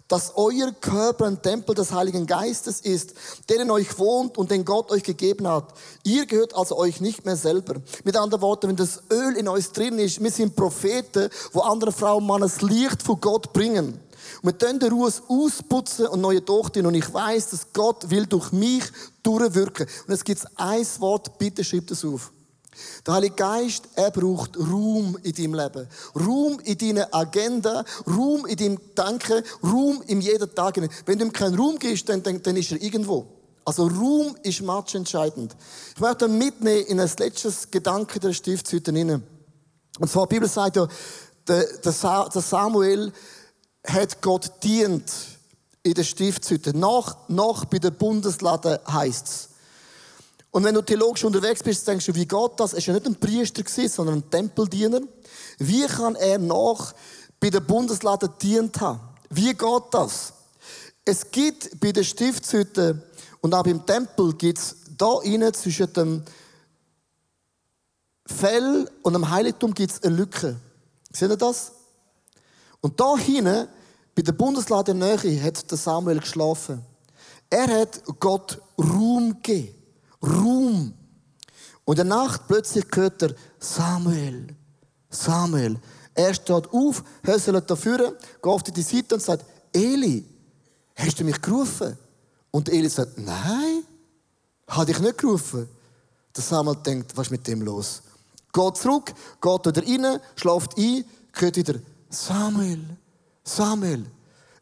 [0.06, 3.14] Dass euer Körper ein Tempel des Heiligen Geistes ist,
[3.48, 5.74] der in euch wohnt und den Gott euch gegeben hat.
[6.04, 7.80] Ihr gehört also euch nicht mehr selber.
[8.04, 11.90] Mit anderen Worten, wenn das Öl in euch drin ist, wir sind Propheten, wo andere
[11.90, 14.00] Frauen und Männer das Licht von Gott bringen.
[14.42, 16.84] Und wir können den Ruhe ausputzen und neue Tochter.
[16.86, 18.84] Und ich weiß, dass Gott will durch mich
[19.22, 19.86] durchwirken.
[20.06, 22.32] Und es gibt ein Wort, bitte schreib das auf.
[23.06, 25.88] Der Heilige Geist, er braucht Raum in deinem Leben.
[26.14, 30.76] Raum in deiner Agenda, Raum in deinem Denken, Raum in jedem Tag.
[31.06, 33.26] Wenn du ihm keinen Raum gibst, dann, dann, dann ist er irgendwo.
[33.64, 34.60] Also Raum ist
[34.94, 35.56] entscheidend.
[35.94, 39.22] Ich möchte mitnehmen in ein letztes Gedanke der Stiftshütte hinein.
[39.98, 40.86] Und zwar, die Bibel sagt ja,
[41.48, 43.12] der Samuel,
[43.86, 45.12] hat Gott dient
[45.82, 46.76] in der Stiftshütte.
[46.76, 49.48] Nach, nach bei der Bundeslade heisst es.
[50.50, 52.72] Und wenn du theologisch unterwegs bist, denkst du, wie geht das?
[52.72, 55.00] Er war ja nicht ein Priester, sondern ein Tempeldiener.
[55.58, 56.94] Wie kann er nach
[57.38, 59.00] bei der Bundeslade dient haben?
[59.28, 60.32] Wie geht das?
[61.04, 63.02] Es gibt bei der Stiftshütte
[63.40, 66.22] und auch beim Tempel gibt es da innen zwischen dem
[68.26, 70.56] Fell und dem Heiligtum gibt es eine Lücke.
[71.12, 71.72] Seht ihr das?
[72.80, 73.68] Und da hinten
[74.14, 76.82] bei der Bundeslade Nähe hat der Samuel geschlafen.
[77.50, 79.74] Er hat Gott Ruhm gegeben.
[80.22, 80.94] Ruhm.
[81.84, 84.48] Und in der Nacht plötzlich hört er Samuel.
[85.10, 85.78] Samuel.
[86.14, 90.24] Er steht auf, höselt dafür, geht auf die Seite und sagt, Eli,
[90.96, 91.96] hast du mich gerufen?
[92.50, 93.84] Und Eli sagt, nein,
[94.66, 95.68] habe ich nicht gerufen.
[96.34, 98.02] Der Samuel denkt, was ist mit dem los?
[98.52, 101.74] Geht zurück, geht wieder rein, schläft ein, hört wieder,
[102.16, 102.96] Samuel,
[103.44, 104.06] Samuel.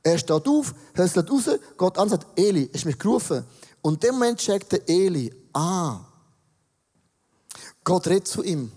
[0.02, 3.44] Er steht auf, höselt raus, geht an und sagt, Eli, hast mich gerufen?
[3.80, 6.00] Und in dem Moment checkt der Eli, ah,
[7.84, 8.72] Gott redet zu ihm.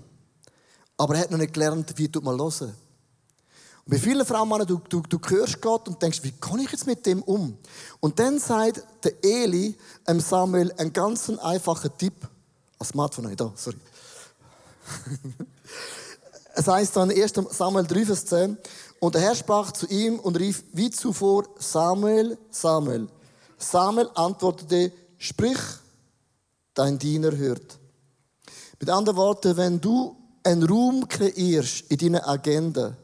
[0.95, 2.69] Aber er hat noch nicht gelernt, wie tut man hören.
[2.69, 6.85] Und bei vielen Frauen, du, du, du hörst Gott und denkst, wie kann ich jetzt
[6.85, 7.57] mit dem um?
[7.99, 9.75] Und dann sagt der Eli
[10.07, 12.27] dem Samuel einen ganz einfachen Tipp.
[12.79, 13.77] Als Smartphone, da, sorry.
[16.57, 17.33] es heißt dann 1.
[17.51, 18.57] Samuel 3, Vers 10.
[18.99, 23.07] Und der Herr sprach zu ihm und rief wie zuvor, Samuel, Samuel.
[23.59, 25.59] Samuel antwortete, sprich,
[26.73, 27.77] dein Diener hört.
[28.79, 32.97] Mit anderen Worten, wenn du einen Raum kreierst in deiner Agenda,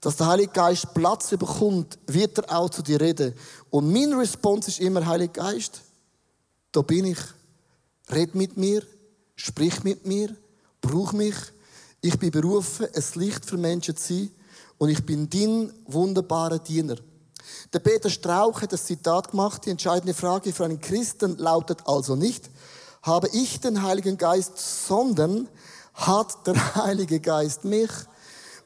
[0.00, 3.32] dass der Heilige Geist Platz bekommt, wird er auch zu dir reden.
[3.70, 5.82] Und mein Response ist immer, Heilige Geist,
[6.72, 7.18] da bin ich.
[8.10, 8.82] Red mit mir,
[9.36, 10.34] sprich mit mir,
[10.80, 11.36] brauch mich.
[12.06, 14.30] Ich bin berufen, ein Licht für Menschen zu sein
[14.78, 16.94] und ich bin dein wunderbarer Diener.
[17.72, 22.14] Der Peter Strauch hat das Zitat gemacht, die entscheidende Frage für einen Christen lautet also
[22.14, 22.48] nicht,
[23.02, 25.48] habe ich den Heiligen Geist, sondern
[25.94, 27.90] hat der Heilige Geist mich?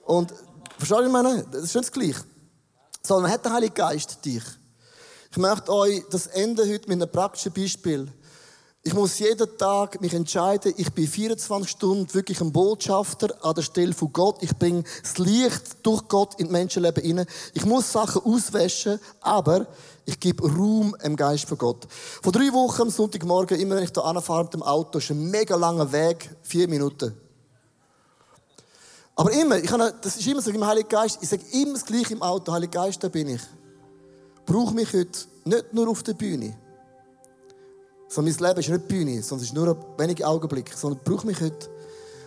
[0.05, 0.35] Und,
[0.77, 1.43] versteht ihr, meine?
[1.51, 2.21] Das ist schon das Gleiche.
[3.03, 4.45] Sondern hat der Heilige Geist dich?
[5.31, 8.13] Ich möchte euch das Ende heute mit einem praktischen Beispiel
[8.83, 13.63] ich muss jeden Tag mich entscheiden, ich bin 24 Stunden wirklich ein Botschafter an der
[13.63, 14.39] Stelle von Gott.
[14.41, 17.27] Ich bringe das Licht durch Gott in das Menschenleben hinein.
[17.53, 19.67] Ich muss Sachen auswäschen, aber
[20.07, 21.87] ich gebe Raum im Geist von Gott.
[22.23, 25.31] Vor drei Wochen am Sonntagmorgen, immer wenn ich da anfahre mit dem Auto, ist ein
[25.31, 27.15] mega langer Weg, vier Minuten.
[29.15, 31.85] Aber immer, ich habe, das ist immer so im Heiligen Geist, ich sage immer das
[31.85, 33.43] Gleiche im Auto, Heiliger Geist, da bin ich.
[34.47, 36.57] Brauche mich heute nicht nur auf der Bühne
[38.13, 41.41] so, mein Leben ist nicht Bühne, sondern es ist nur wenige Augenblicke, sondern brauche mich
[41.41, 41.69] heute.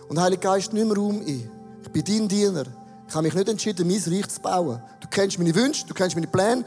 [0.08, 1.50] Und Heilige Geist nicht mehr Raum ein.
[1.82, 2.64] Ich bin dein Diener.
[3.06, 4.82] Ich habe mich nicht entschieden, mein Reich zu bauen.
[5.02, 6.64] Du kennst meine Wünsche, du kennst meine Pläne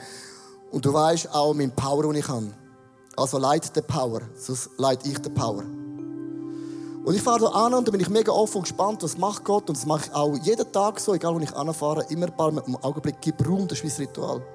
[0.69, 2.53] und du weißt auch mein Power, den ich habe.
[3.15, 5.63] Also leid der Power, sonst leite ich der Power.
[7.03, 9.43] Und ich fahre da an und da bin ich mega offen und gespannt, was macht
[9.43, 9.67] Gott.
[9.67, 12.53] Und das mache ich auch jeden Tag so, egal wo ich anfahre, immer ein paar
[12.83, 14.45] Augenblick, gib Raum, das ist mein Ritual.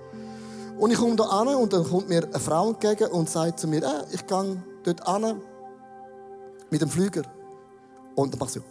[0.79, 3.69] Und ich komme da an und dann kommt mir eine Frau entgegen und sagt zu
[3.69, 5.41] mir, äh, ich gehe dort an
[6.71, 7.23] mit dem Flüger.
[8.15, 8.65] Und dann macht sie so,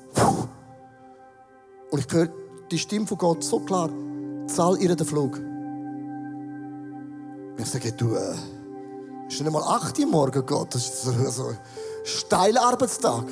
[1.92, 2.30] und ich höre
[2.72, 3.90] die Stimme von Gott so klar,
[4.48, 5.38] zahl ihr den Flug.
[5.38, 5.46] Und
[7.60, 8.34] ich sage, du, äh,
[9.28, 11.60] ist nicht mal 8 Uhr morgen, Gott, das ist so ein
[12.04, 13.26] steiler Arbeitstag.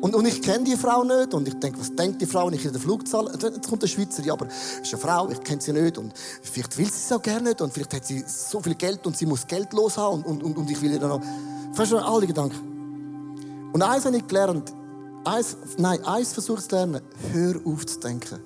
[0.00, 2.54] Und, und ich kenne die Frau nicht und ich denke, was denkt die Frau, wenn
[2.54, 3.32] ich ihr den Flug zahle?
[3.32, 6.14] Jetzt kommt der Schweizer, ja, aber es ist eine Frau, ich kenne sie nicht und
[6.42, 9.16] vielleicht will sie es auch gerne nicht und vielleicht hat sie so viel Geld und
[9.16, 11.20] sie muss Geld los haben und, und, und ich will ihr dann noch...
[11.74, 13.70] Verstehst du, all die Gedanken.
[13.72, 14.72] Und eins habe ich gelernt,
[15.24, 18.40] eins, nein, eins versuche zu lernen, hör auf zu denken.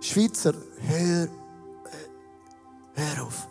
[0.00, 1.28] Schweizer, hör,
[2.94, 3.46] hör auf.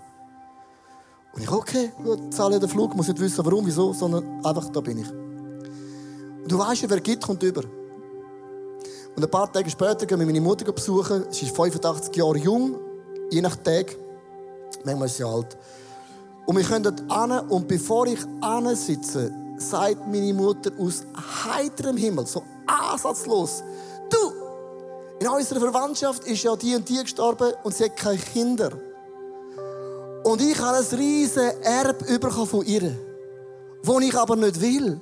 [1.34, 4.82] Und ich, okay, gut, zahle den Flug, muss nicht wissen, warum, wieso, sondern einfach, da
[4.82, 5.29] bin ich.
[6.50, 7.62] Du weißt ja, wer gibt, kommt über.
[9.16, 11.26] Und ein paar Tage später gehen wir meine Mutter besuchen.
[11.30, 12.76] Sie ist 85 Jahre jung,
[13.30, 13.96] je nach Tag.
[14.84, 15.56] Manchmal ist sie alt.
[16.48, 18.20] Und wir können dort an und bevor ich
[18.74, 21.04] sitze, sagt meine Mutter aus
[21.46, 23.62] heiterem Himmel, so ansatzlos,
[24.10, 24.34] du,
[25.20, 28.72] in unserer Verwandtschaft ist ja die und die gestorben und sie hat keine Kinder.
[30.24, 32.96] Und ich habe ein riesiges Erb bekommen von ihr,
[33.84, 35.00] das ich aber nicht will.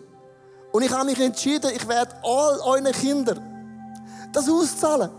[0.71, 3.39] Und ich habe mich entschieden, ich werde all euren Kindern
[4.31, 5.09] das auszahlen.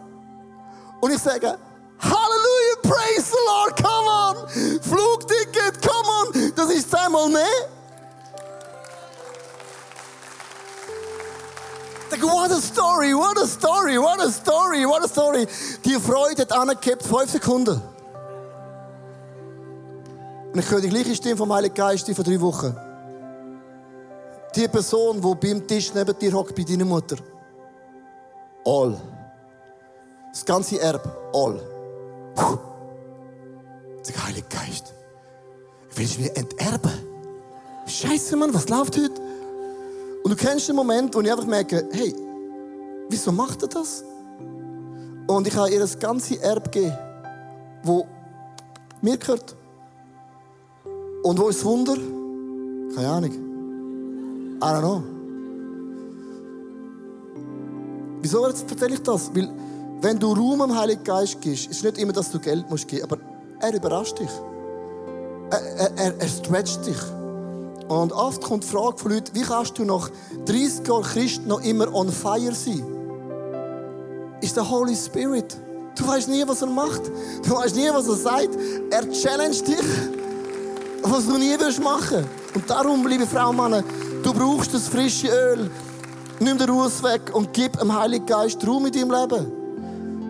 [1.00, 1.58] Und ich sage,
[2.00, 4.48] Halleluja, praise the Lord, come on!
[4.82, 6.52] Flugticket, come on!
[6.54, 7.44] Das ist zweimal mehr.
[12.20, 15.46] What a story, what a story, what a story, what a story.
[15.84, 17.80] Die Freude hat angekippt, fünf Sekunden.
[20.52, 22.74] Und ich höre die gleiche Stimme vom Heiligen Geist wie vor drei Wochen.
[24.54, 27.16] Die Person, die beim Tisch neben dir hockt, bei deiner Mutter.
[28.64, 28.98] All.
[30.30, 31.06] Das ganze Erb.
[31.32, 31.60] All.
[34.08, 34.94] Der Heilige Geist.
[35.94, 36.92] Willst du mir enterben?
[37.86, 39.20] Scheiße, Mann, was läuft heute?
[40.22, 42.14] Und du kennst den Moment, wo ich einfach merke, hey,
[43.08, 44.04] wieso macht er das?
[45.26, 46.96] Und ich habe ihr das ganze Erb gegeben,
[47.82, 48.06] wo
[49.00, 49.56] mir gehört.
[51.22, 51.96] Und wo ist das Wunder?
[52.94, 53.47] Keine Ahnung.
[54.60, 55.02] I don't know.
[58.20, 59.30] Wieso erzähle ich das?
[59.34, 59.48] Weil,
[60.00, 63.04] wenn du Raum am Heiligen Geist gibst, ist nicht immer, dass du Geld musst geben
[63.04, 63.18] aber
[63.60, 64.30] er überrascht dich.
[65.50, 66.98] Er, er, er, stretcht dich.
[67.88, 70.10] Und oft kommt die Frage von Leuten, wie kannst du nach
[70.44, 72.84] 30 Jahren Christ noch immer on fire sein?
[74.40, 75.56] Ist der Holy Spirit.
[75.96, 77.02] Du weißt nie, was er macht.
[77.44, 78.50] Du weißt nie, was er sagt.
[78.90, 79.84] Er challenged dich,
[81.02, 82.26] was du nie machen.
[82.54, 83.82] Und darum, liebe Frau und Männer,
[84.28, 85.70] du brauchst das frische Öl.
[86.40, 89.52] Nimm den Ruß weg und gib dem Heiligen Geist Raum in deinem Leben.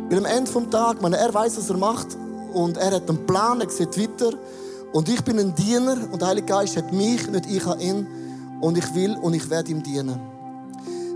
[0.09, 2.17] Weil am Ende des Tages, meine, er weiß, was er macht
[2.55, 4.35] und er hat einen Plan, er sieht weiter.
[4.93, 8.07] Und ich bin ein Diener und der Heilige Geist hat mich, nicht ich an ihn.
[8.61, 10.19] Und ich will und ich werde ihm dienen.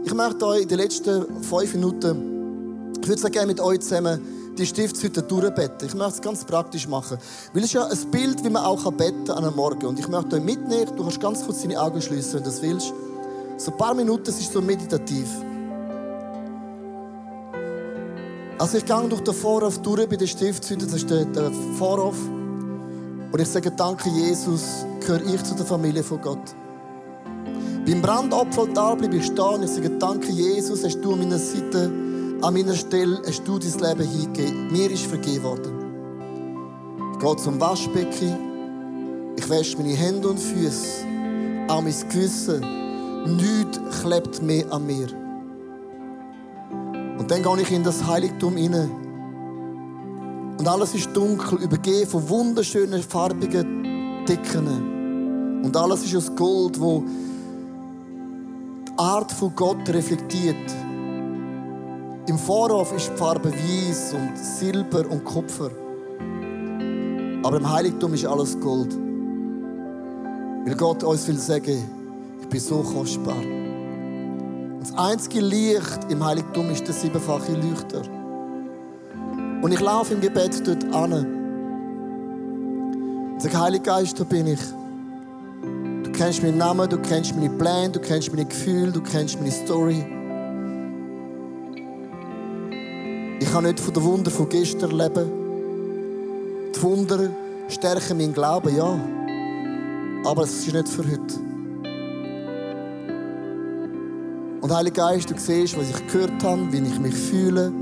[0.04, 4.20] Ich möchte euch in den letzten fünf Minuten, ich würde sehr gerne mit euch zusammen
[4.58, 5.88] die Stiftshütte durchbetten.
[5.88, 7.18] Ich möchte es ganz praktisch machen.
[7.52, 9.86] Weil es ist ja ein Bild, wie man auch betten kann an einem Morgen.
[9.86, 12.62] Und ich möchte euch mitnehmen, du kannst ganz kurz deine Augen schließen, wenn du das
[12.62, 12.92] willst.
[13.56, 15.28] So ein paar Minuten, es ist so meditativ.
[18.58, 22.16] Also ich gehe durch den Vorhof durch bei der Stiftshütte, das ist der, der Vorhof.
[23.32, 26.54] Und ich sage, danke Jesus, gehöre ich zu der Familie von Gott.
[27.86, 31.90] Beim Brandopferaltar bleibe ich stehen und ich sage, danke Jesus, hast du an meiner Seite,
[32.42, 34.72] an meiner Stelle, hast du dein Leben hingegeben.
[34.72, 37.12] Mir ist vergeben worden.
[37.12, 41.06] Ich gehe zum Waschbecken, ich wasche meine Hände und Füße,
[41.68, 42.82] auch mein Gewissen
[43.24, 45.06] Nichts klebt mehr an mir.
[47.18, 48.90] Und dann gehe ich in das Heiligtum hinein.
[50.58, 55.62] Und alles ist dunkel, übergeben von wunderschönen, farbigen Decken.
[55.64, 57.04] Und alles ist aus Gold, wo
[58.88, 60.74] die Art von Gott reflektiert.
[62.26, 65.70] Im Vorhof ist die Farbe Weiß und Silber und Kupfer.
[67.42, 68.96] Aber im Heiligtum ist alles Gold.
[70.64, 71.82] Weil Gott uns will sagen,
[72.52, 73.42] bin so kostbar.
[74.78, 78.02] das einzige Licht im Heiligtum ist der siebenfache Leuchter.
[79.62, 81.12] Und ich laufe im Gebet dort an.
[83.32, 84.60] Und sage, Heiliger Geist, da bin ich.
[86.04, 89.50] Du kennst meinen Namen, du kennst meine Pläne, du kennst meine Gefühle, du kennst meine
[89.50, 90.04] Story.
[93.42, 95.28] Ich kann nicht von den Wunder von gestern leben.
[96.72, 97.28] Die Wunder
[97.66, 98.96] stärken meinen Glauben, ja.
[100.24, 101.34] Aber es ist nicht für heute.
[104.60, 107.72] Und Heiliger Geist, du siehst, was ich gehört habe, wie ich mich fühle,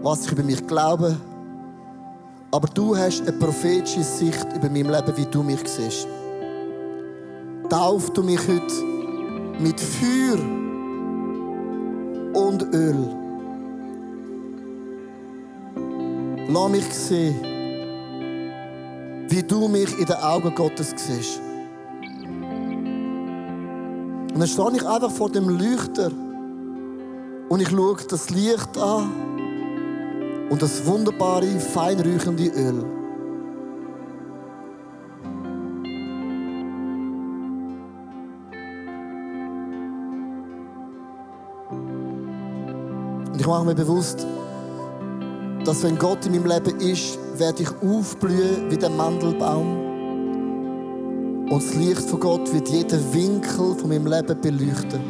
[0.00, 1.14] was ich über mich glaube.
[2.50, 6.08] Aber du hast eine prophetische Sicht über mein Leben, wie du mich siehst.
[7.68, 8.74] Tauf du mich heute
[9.60, 10.38] mit Feuer
[12.32, 13.23] und Öl.
[16.46, 17.40] Lass mich sehen,
[19.28, 21.40] wie du mich in den Augen Gottes siehst.
[24.32, 26.10] Und dann stehe ich einfach vor dem Leuchter
[27.48, 29.10] und ich schaue das Licht an
[30.50, 32.84] und das wunderbare, feinräuchende Öl.
[43.32, 44.26] Und ich mache mir bewusst,
[45.64, 49.84] dass wenn Gott in meinem Leben ist, werde ich aufblühen wie der Mandelbaum.
[51.50, 55.00] Und das Licht von Gott wird jeden Winkel von meinem Leben beleuchten.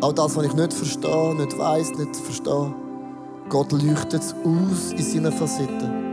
[0.00, 2.74] Auch das, was ich nicht verstehe, nicht weiß, nicht verstehe.
[3.48, 6.04] Gott leuchtet es aus in seinen Facetten.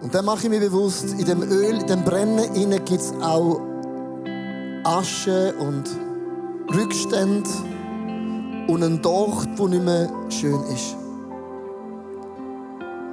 [0.00, 3.60] Und dann mache ich mir bewusst, in dem Öl, in dem Brennen gibt es auch
[4.84, 5.84] Asche und
[6.74, 7.48] Rückstände
[8.68, 10.94] und einen Docht, der nicht mehr schön ist.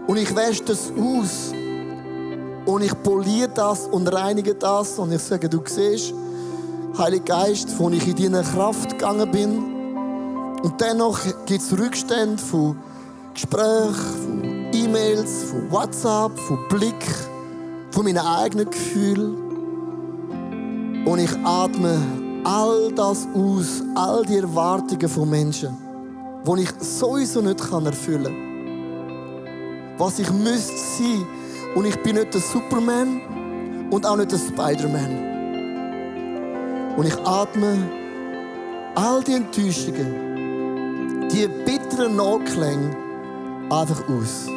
[0.08, 1.54] Und ich wäsche das aus.
[2.65, 5.00] Und ich poliere das und reinige das.
[5.00, 6.13] Und ich sage, du siehst,
[6.98, 9.76] Heiliger Geist, wo ich in deine Kraft gegangen bin.
[10.62, 12.78] Und dennoch gibt es Rückstände von
[13.34, 17.06] Gesprächen, von E-Mails, von WhatsApp, von Blick,
[17.91, 19.36] von meinen eigenen Gefühlen.
[21.06, 21.99] Und ich atme
[22.46, 25.76] all das aus, all die Erwartungen von Menschen,
[26.46, 28.46] die ich sowieso nicht erfüllen kann
[29.98, 31.26] was ich müsste sein.
[31.76, 35.34] Und ich bin nicht der Superman und auch nicht der Spider-Man.
[36.96, 37.78] Und ich atme
[38.96, 42.96] all die Enttäuschungen, die bitteren Nachklänge
[43.70, 44.48] einfach aus.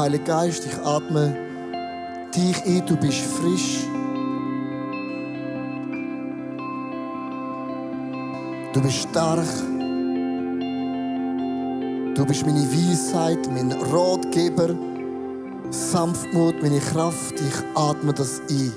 [0.00, 1.36] Heiliger Geist, ich atme
[2.34, 3.84] dich ein, du bist frisch.
[8.72, 9.44] Du bist stark.
[12.14, 14.74] Du bist meine Weisheit, mein Ratgeber,
[15.68, 17.34] Sanftmut, meine Kraft.
[17.34, 18.72] Ich atme das ein.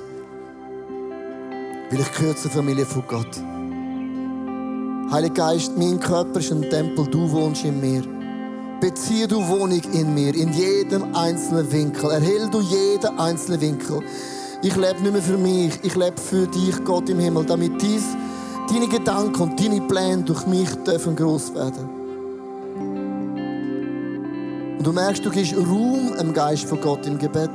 [1.90, 3.42] Weil ich gehöre zur Familie von Gott.
[5.10, 8.13] Heiliger Geist, mein Körper ist ein Tempel, du wohnst in mir.
[8.84, 12.12] Beziehe du Wohnung in mir, in jedem einzelnen Winkel.
[12.12, 14.02] Erhell du jeden einzelnen Winkel.
[14.62, 18.04] Ich lebe nicht mehr für mich, ich lebe für dich, Gott im Himmel, damit dies,
[18.70, 21.90] deine Gedanken und deine Pläne durch mich dürfen groß werden.
[24.80, 27.52] Und du merkst, du gibst Raum im Geist von Gott im Gebet.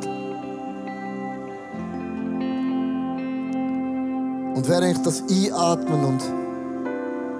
[4.56, 6.22] Und während ich das einatmen und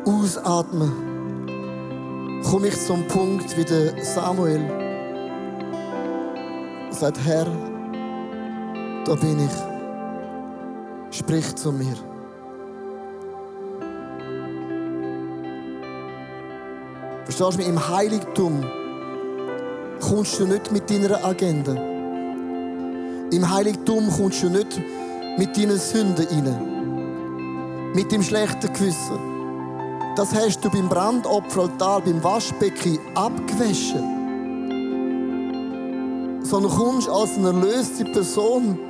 [0.04, 1.07] ausatmen,
[2.48, 4.62] komme ich zum Punkt wie der Samuel.
[6.88, 7.46] Er sagt, Herr,
[9.04, 11.18] da bin ich.
[11.18, 11.94] Sprich zu mir.
[17.24, 17.68] Verstehst du mich?
[17.68, 18.64] Im Heiligtum
[20.00, 21.74] kommst du nicht mit deiner Agenda.
[23.30, 24.80] Im Heiligtum kommst du nicht
[25.36, 27.92] mit deinen Sünden rein.
[27.94, 29.37] Mit dem schlechten Gewissen.
[30.18, 34.02] Das hast du beim Brandopferaltar, beim Waschbecken abgewaschen.
[36.42, 38.80] Sondern kommst als eine erlöste Person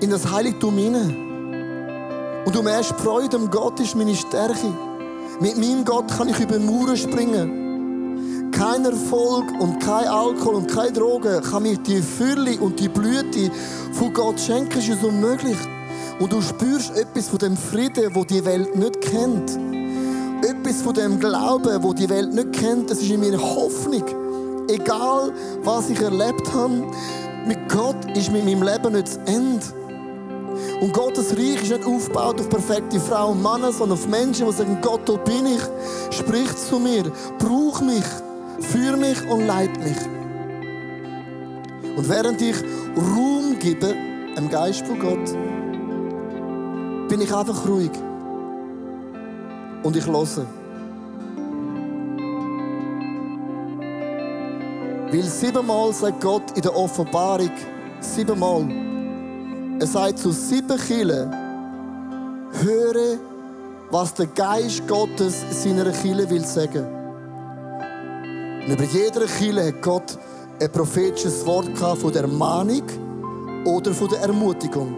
[0.00, 2.42] in das Heiligtum hinein.
[2.44, 4.74] Und du merkst, Freude am Gott ist meine Stärke.
[5.38, 8.50] Mit meinem Gott kann ich über Mauern springen.
[8.50, 13.52] Kein Erfolg und kein Alkohol und keine Drogen kann mir die Fülle und die Blüte
[13.92, 14.74] von Gott schenken.
[14.74, 15.58] Das ist unmöglich.
[16.18, 19.69] Und du spürst etwas von dem Frieden, wo die Welt nicht kennt.
[20.42, 22.90] Etwas von dem Glauben, wo die Welt nicht kennt.
[22.90, 24.04] Das ist in meiner Hoffnung.
[24.68, 25.32] Egal,
[25.62, 26.86] was ich erlebt habe,
[27.46, 29.64] mit Gott ist mit meinem Leben nicht das Ende.
[30.80, 34.52] Und Gottes Reich ist nicht aufgebaut auf perfekte Frauen und Männer, sondern auf Menschen, die
[34.52, 35.60] sagen, Gott, da bin ich,
[36.10, 37.04] sprich zu mir,
[37.38, 38.04] brauch mich,
[38.60, 39.96] führ mich und leit mich.
[41.96, 42.56] Und während ich
[42.96, 43.94] Raum gebe,
[44.36, 45.32] im Geist von Gott,
[47.08, 47.90] bin ich einfach ruhig.
[49.82, 50.46] Und ich höre.
[55.12, 57.50] Weil siebenmal sagt Gott in der Offenbarung,
[58.00, 58.68] siebenmal,
[59.80, 61.32] er sagt zu sieben Killen,
[62.62, 63.18] höre,
[63.90, 66.86] was der Geist Gottes seiner Kille will sagen.
[68.66, 70.18] Und über jeder Kille hat Gott
[70.60, 72.82] ein prophetisches Wort von der Ermahnung
[73.64, 74.96] oder von der Ermutigung.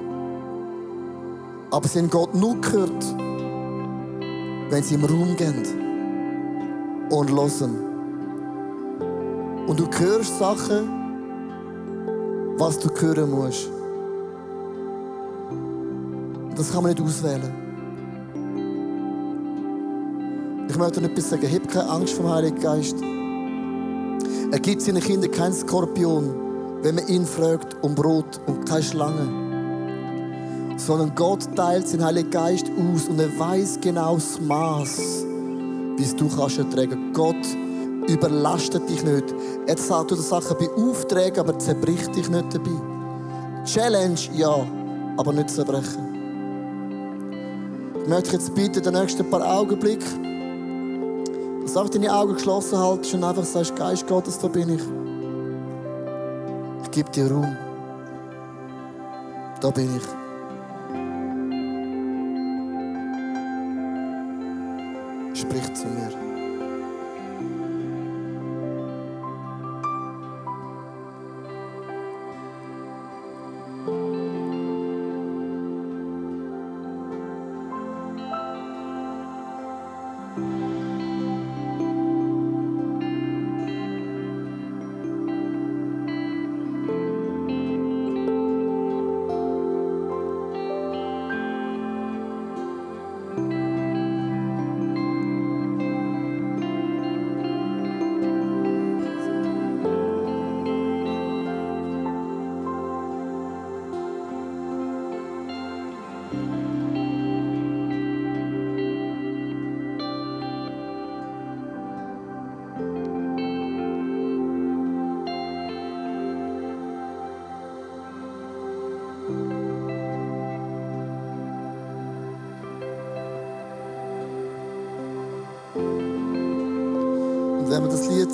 [1.71, 3.05] Aber sie haben Gott nur gehört,
[4.73, 5.63] wenn sie im Raum gehen
[7.11, 7.77] und hören.
[9.67, 10.89] Und du hörst Sachen,
[12.57, 13.69] was du hören musst.
[16.57, 17.53] Das kann man nicht auswählen.
[20.71, 21.47] Ich möchte dir etwas sagen.
[21.53, 22.97] Hab keine Angst vom Heiligen Geist.
[24.53, 26.35] Er gibt seinen Kindern keinen Skorpion,
[26.81, 29.52] wenn man ihn fragt um Brot und keine Schlange.
[30.87, 35.25] Sondern Gott teilt seinen Heiligen Geist aus und er weiß genau das Maß,
[35.97, 37.13] wie es du kannst ertragen.
[37.13, 37.37] Gott
[38.09, 39.33] überlastet dich nicht.
[39.67, 42.71] Er sagt dir Sachen bei Aufträgen, aber zerbricht dich nicht dabei.
[43.65, 44.67] Challenge, ja,
[45.17, 46.13] aber nicht zerbrechen.
[48.03, 50.01] Ich möchte jetzt bitten, den nächsten paar Augenblick,
[51.63, 54.83] dass du deine Augen geschlossen haltest und einfach sagst, Geist Gottes, da bin ich.
[56.83, 57.57] Ich gebe dir Raum.
[59.61, 60.22] Da bin ich.
[65.73, 66.32] Sprich zu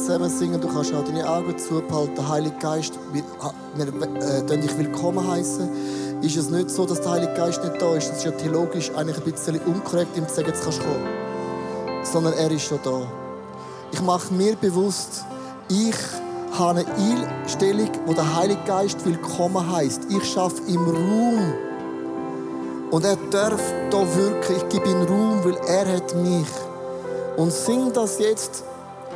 [0.09, 2.15] zusammen singen, du kannst auch deine Augen zuhalten.
[2.15, 3.23] Der Heilige Geist, wir,
[3.75, 6.23] wir äh, dich willkommen heißen.
[6.23, 8.09] Ist es nicht so, dass der Heilige Geist nicht da ist?
[8.09, 11.07] Das ist ja theologisch eigentlich ein bisschen unkorrekt, ihm zu sagen, jetzt kannst du kommen.
[12.05, 13.03] Sondern er ist schon da.
[13.93, 15.27] Ich mache mir bewusst,
[15.69, 15.95] ich
[16.59, 20.07] habe eine Einstellung, wo der Heilige Geist willkommen heißt.
[20.09, 21.53] Ich schaffe ihm Raum.
[22.93, 24.57] Und er darf da wirken.
[24.57, 26.49] Ich gebe ihm Raum, weil er hat mich.
[27.37, 28.65] Und sing das jetzt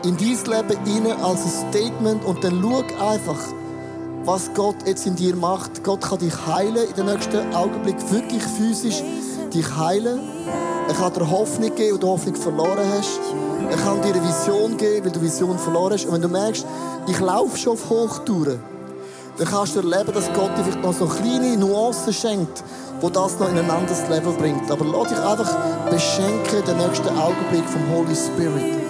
[0.04, 3.38] in dein Leben hinein als ein Statement und dann schau einfach,
[4.24, 5.84] was Gott jetzt in dir macht.
[5.84, 9.02] Gott kann dich heilen in den nächsten Augenblick, wirklich physisch
[9.52, 10.20] dich heilen.
[10.88, 13.20] Er kann dir Hoffnung geben, weil du Hoffnung verloren hast.
[13.70, 16.06] Er kann dir eine Vision geben, weil du Vision verloren hast.
[16.06, 16.66] Und wenn du merkst,
[17.06, 18.60] ich laufe schon auf Hochtouren,
[19.38, 22.64] dann kannst du erleben, dass Gott dir vielleicht noch so kleine Nuancen schenkt,
[23.00, 24.70] wo das noch in ein anderes Level bringt.
[24.70, 25.56] Aber lass dich einfach
[25.90, 28.81] beschenken den nächsten Augenblick vom Holy Spirit.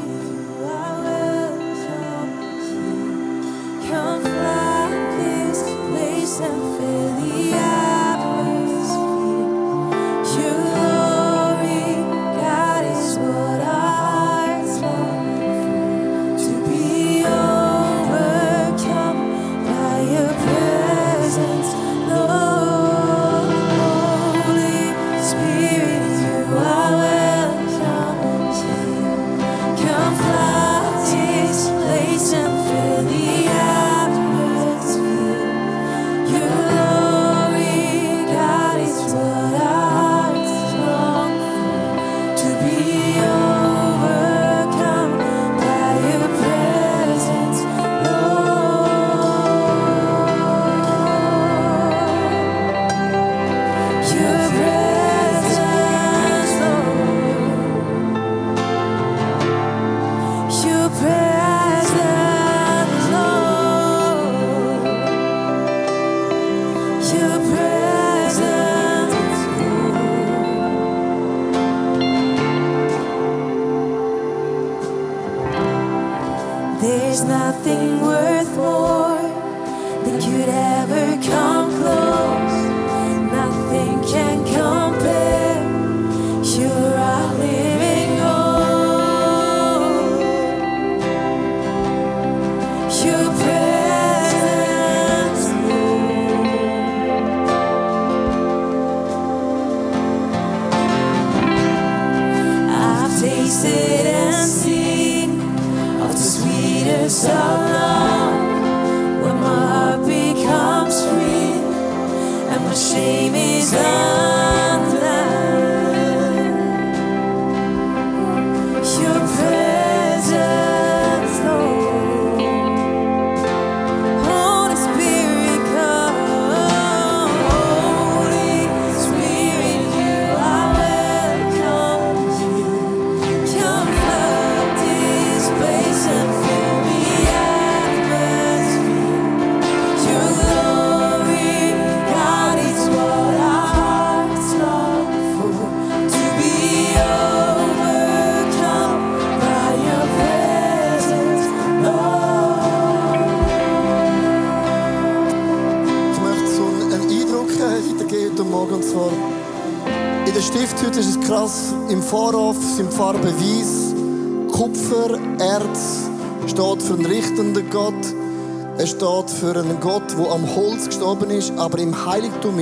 [168.86, 172.58] Steht für einen Gott, der am Holz gestorben ist, aber im Heiligtum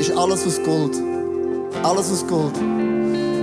[0.00, 0.96] ist alles aus Gold.
[1.82, 2.56] Alles aus Gold.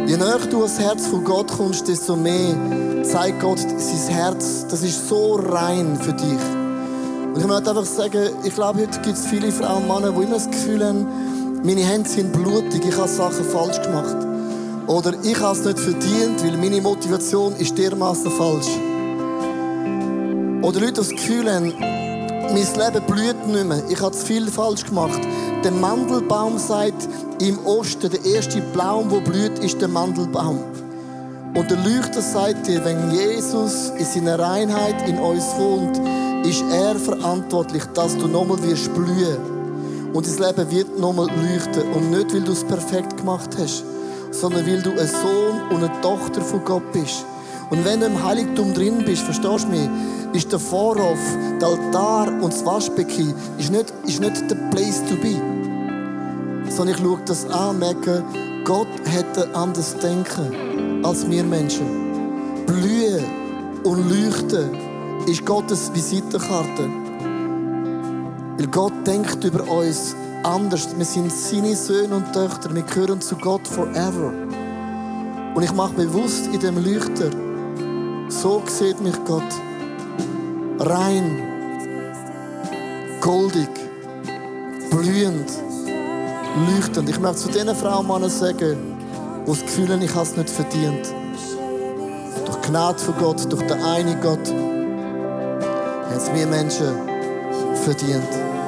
[0.08, 2.56] Je näher du ans Herz von Gott kommst, desto mehr
[3.04, 4.66] zeigt Gott sein Herz.
[4.70, 6.40] Das ist so rein für dich.
[7.34, 10.24] Und ich möchte einfach sagen, ich glaube, heute gibt es viele Frauen und Männer, die
[10.24, 11.06] immer das Gefühl haben,
[11.64, 14.29] meine Hände sind blutig, ich habe Sachen falsch gemacht.
[14.90, 18.70] Oder ich habe es nicht verdient, weil meine Motivation ist dermaßen falsch.
[20.64, 23.84] Oder Leute das Gefühl haben, mein Leben blüht nicht mehr.
[23.88, 25.22] Ich habe zu viel falsch gemacht.
[25.64, 27.08] Der Mandelbaum sagt
[27.40, 30.58] im Osten, der erste Baum, der blüht, ist der Mandelbaum.
[31.54, 36.02] Und der Leuchter sagt dir, wenn Jesus in seiner Reinheit in uns wohnt,
[36.48, 39.38] ist er verantwortlich, dass du nochmal wirst blühen.
[40.14, 41.92] Und das Leben wird nochmal leuchten.
[41.94, 43.84] Und nicht, weil du es perfekt gemacht hast,
[44.32, 47.26] sondern weil du ein Sohn und eine Tochter von Gott bist.
[47.70, 49.90] Und wenn du im Heiligtum drin bist, verstehst du mich,
[50.34, 51.20] ist der Vorhof,
[51.62, 55.36] der Altar und das Waschbecken ist nicht, ist nicht der Place to be.
[56.70, 58.24] Sondern ich schaue das an merke,
[58.64, 62.66] Gott hätte anders denken als wir Menschen.
[62.66, 63.24] Blühen,
[63.84, 64.70] und Leuchten
[65.28, 66.90] ist Gottes Visitenkarte.
[68.58, 70.90] Weil Gott denkt über uns anders.
[70.98, 72.74] Wir sind seine Söhne und Töchter.
[72.74, 74.32] Wir gehören zu Gott forever.
[75.56, 77.30] Und ich mache bewusst in dem Leuchter,
[78.30, 79.44] so sieht mich Gott.
[80.80, 81.42] Rein,
[83.20, 83.70] goldig,
[84.90, 85.50] blühend,
[86.68, 87.10] leuchtend.
[87.10, 88.78] Ich möchte zu diesen Frauen Männern sagen,
[89.46, 91.14] die das Gefühl haben, ich habe es nicht verdient.
[92.46, 96.96] Durch Gnade von Gott, durch den einen Gott, haben es wir Menschen
[97.84, 98.59] verdient.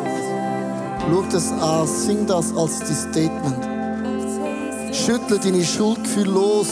[1.10, 3.66] Schau das an, sing das als dein Statement.
[4.96, 6.68] Schüttle deine Schuldgefühle los.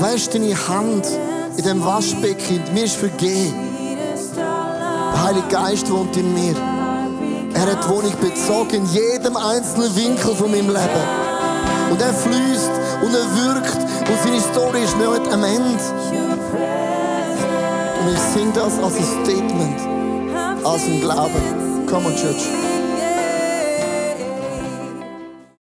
[0.00, 1.08] Wäsch deine Hand
[1.56, 2.60] in dem Waschbecken.
[2.74, 3.54] Mir ist vergeben.
[4.36, 6.54] Der Heilige Geist wohnt in mir.
[7.54, 11.06] Er hat Wohnung bezogen in jedem einzelnen Winkel von meinem Leben.
[11.90, 12.70] Und er fließt
[13.02, 15.84] und er wirkt und seine Story ist nicht am Ende.
[18.00, 19.80] Und ich singe das als ein Statement,
[20.64, 21.59] als ein Glauben.
[21.90, 22.69] Come on, Church.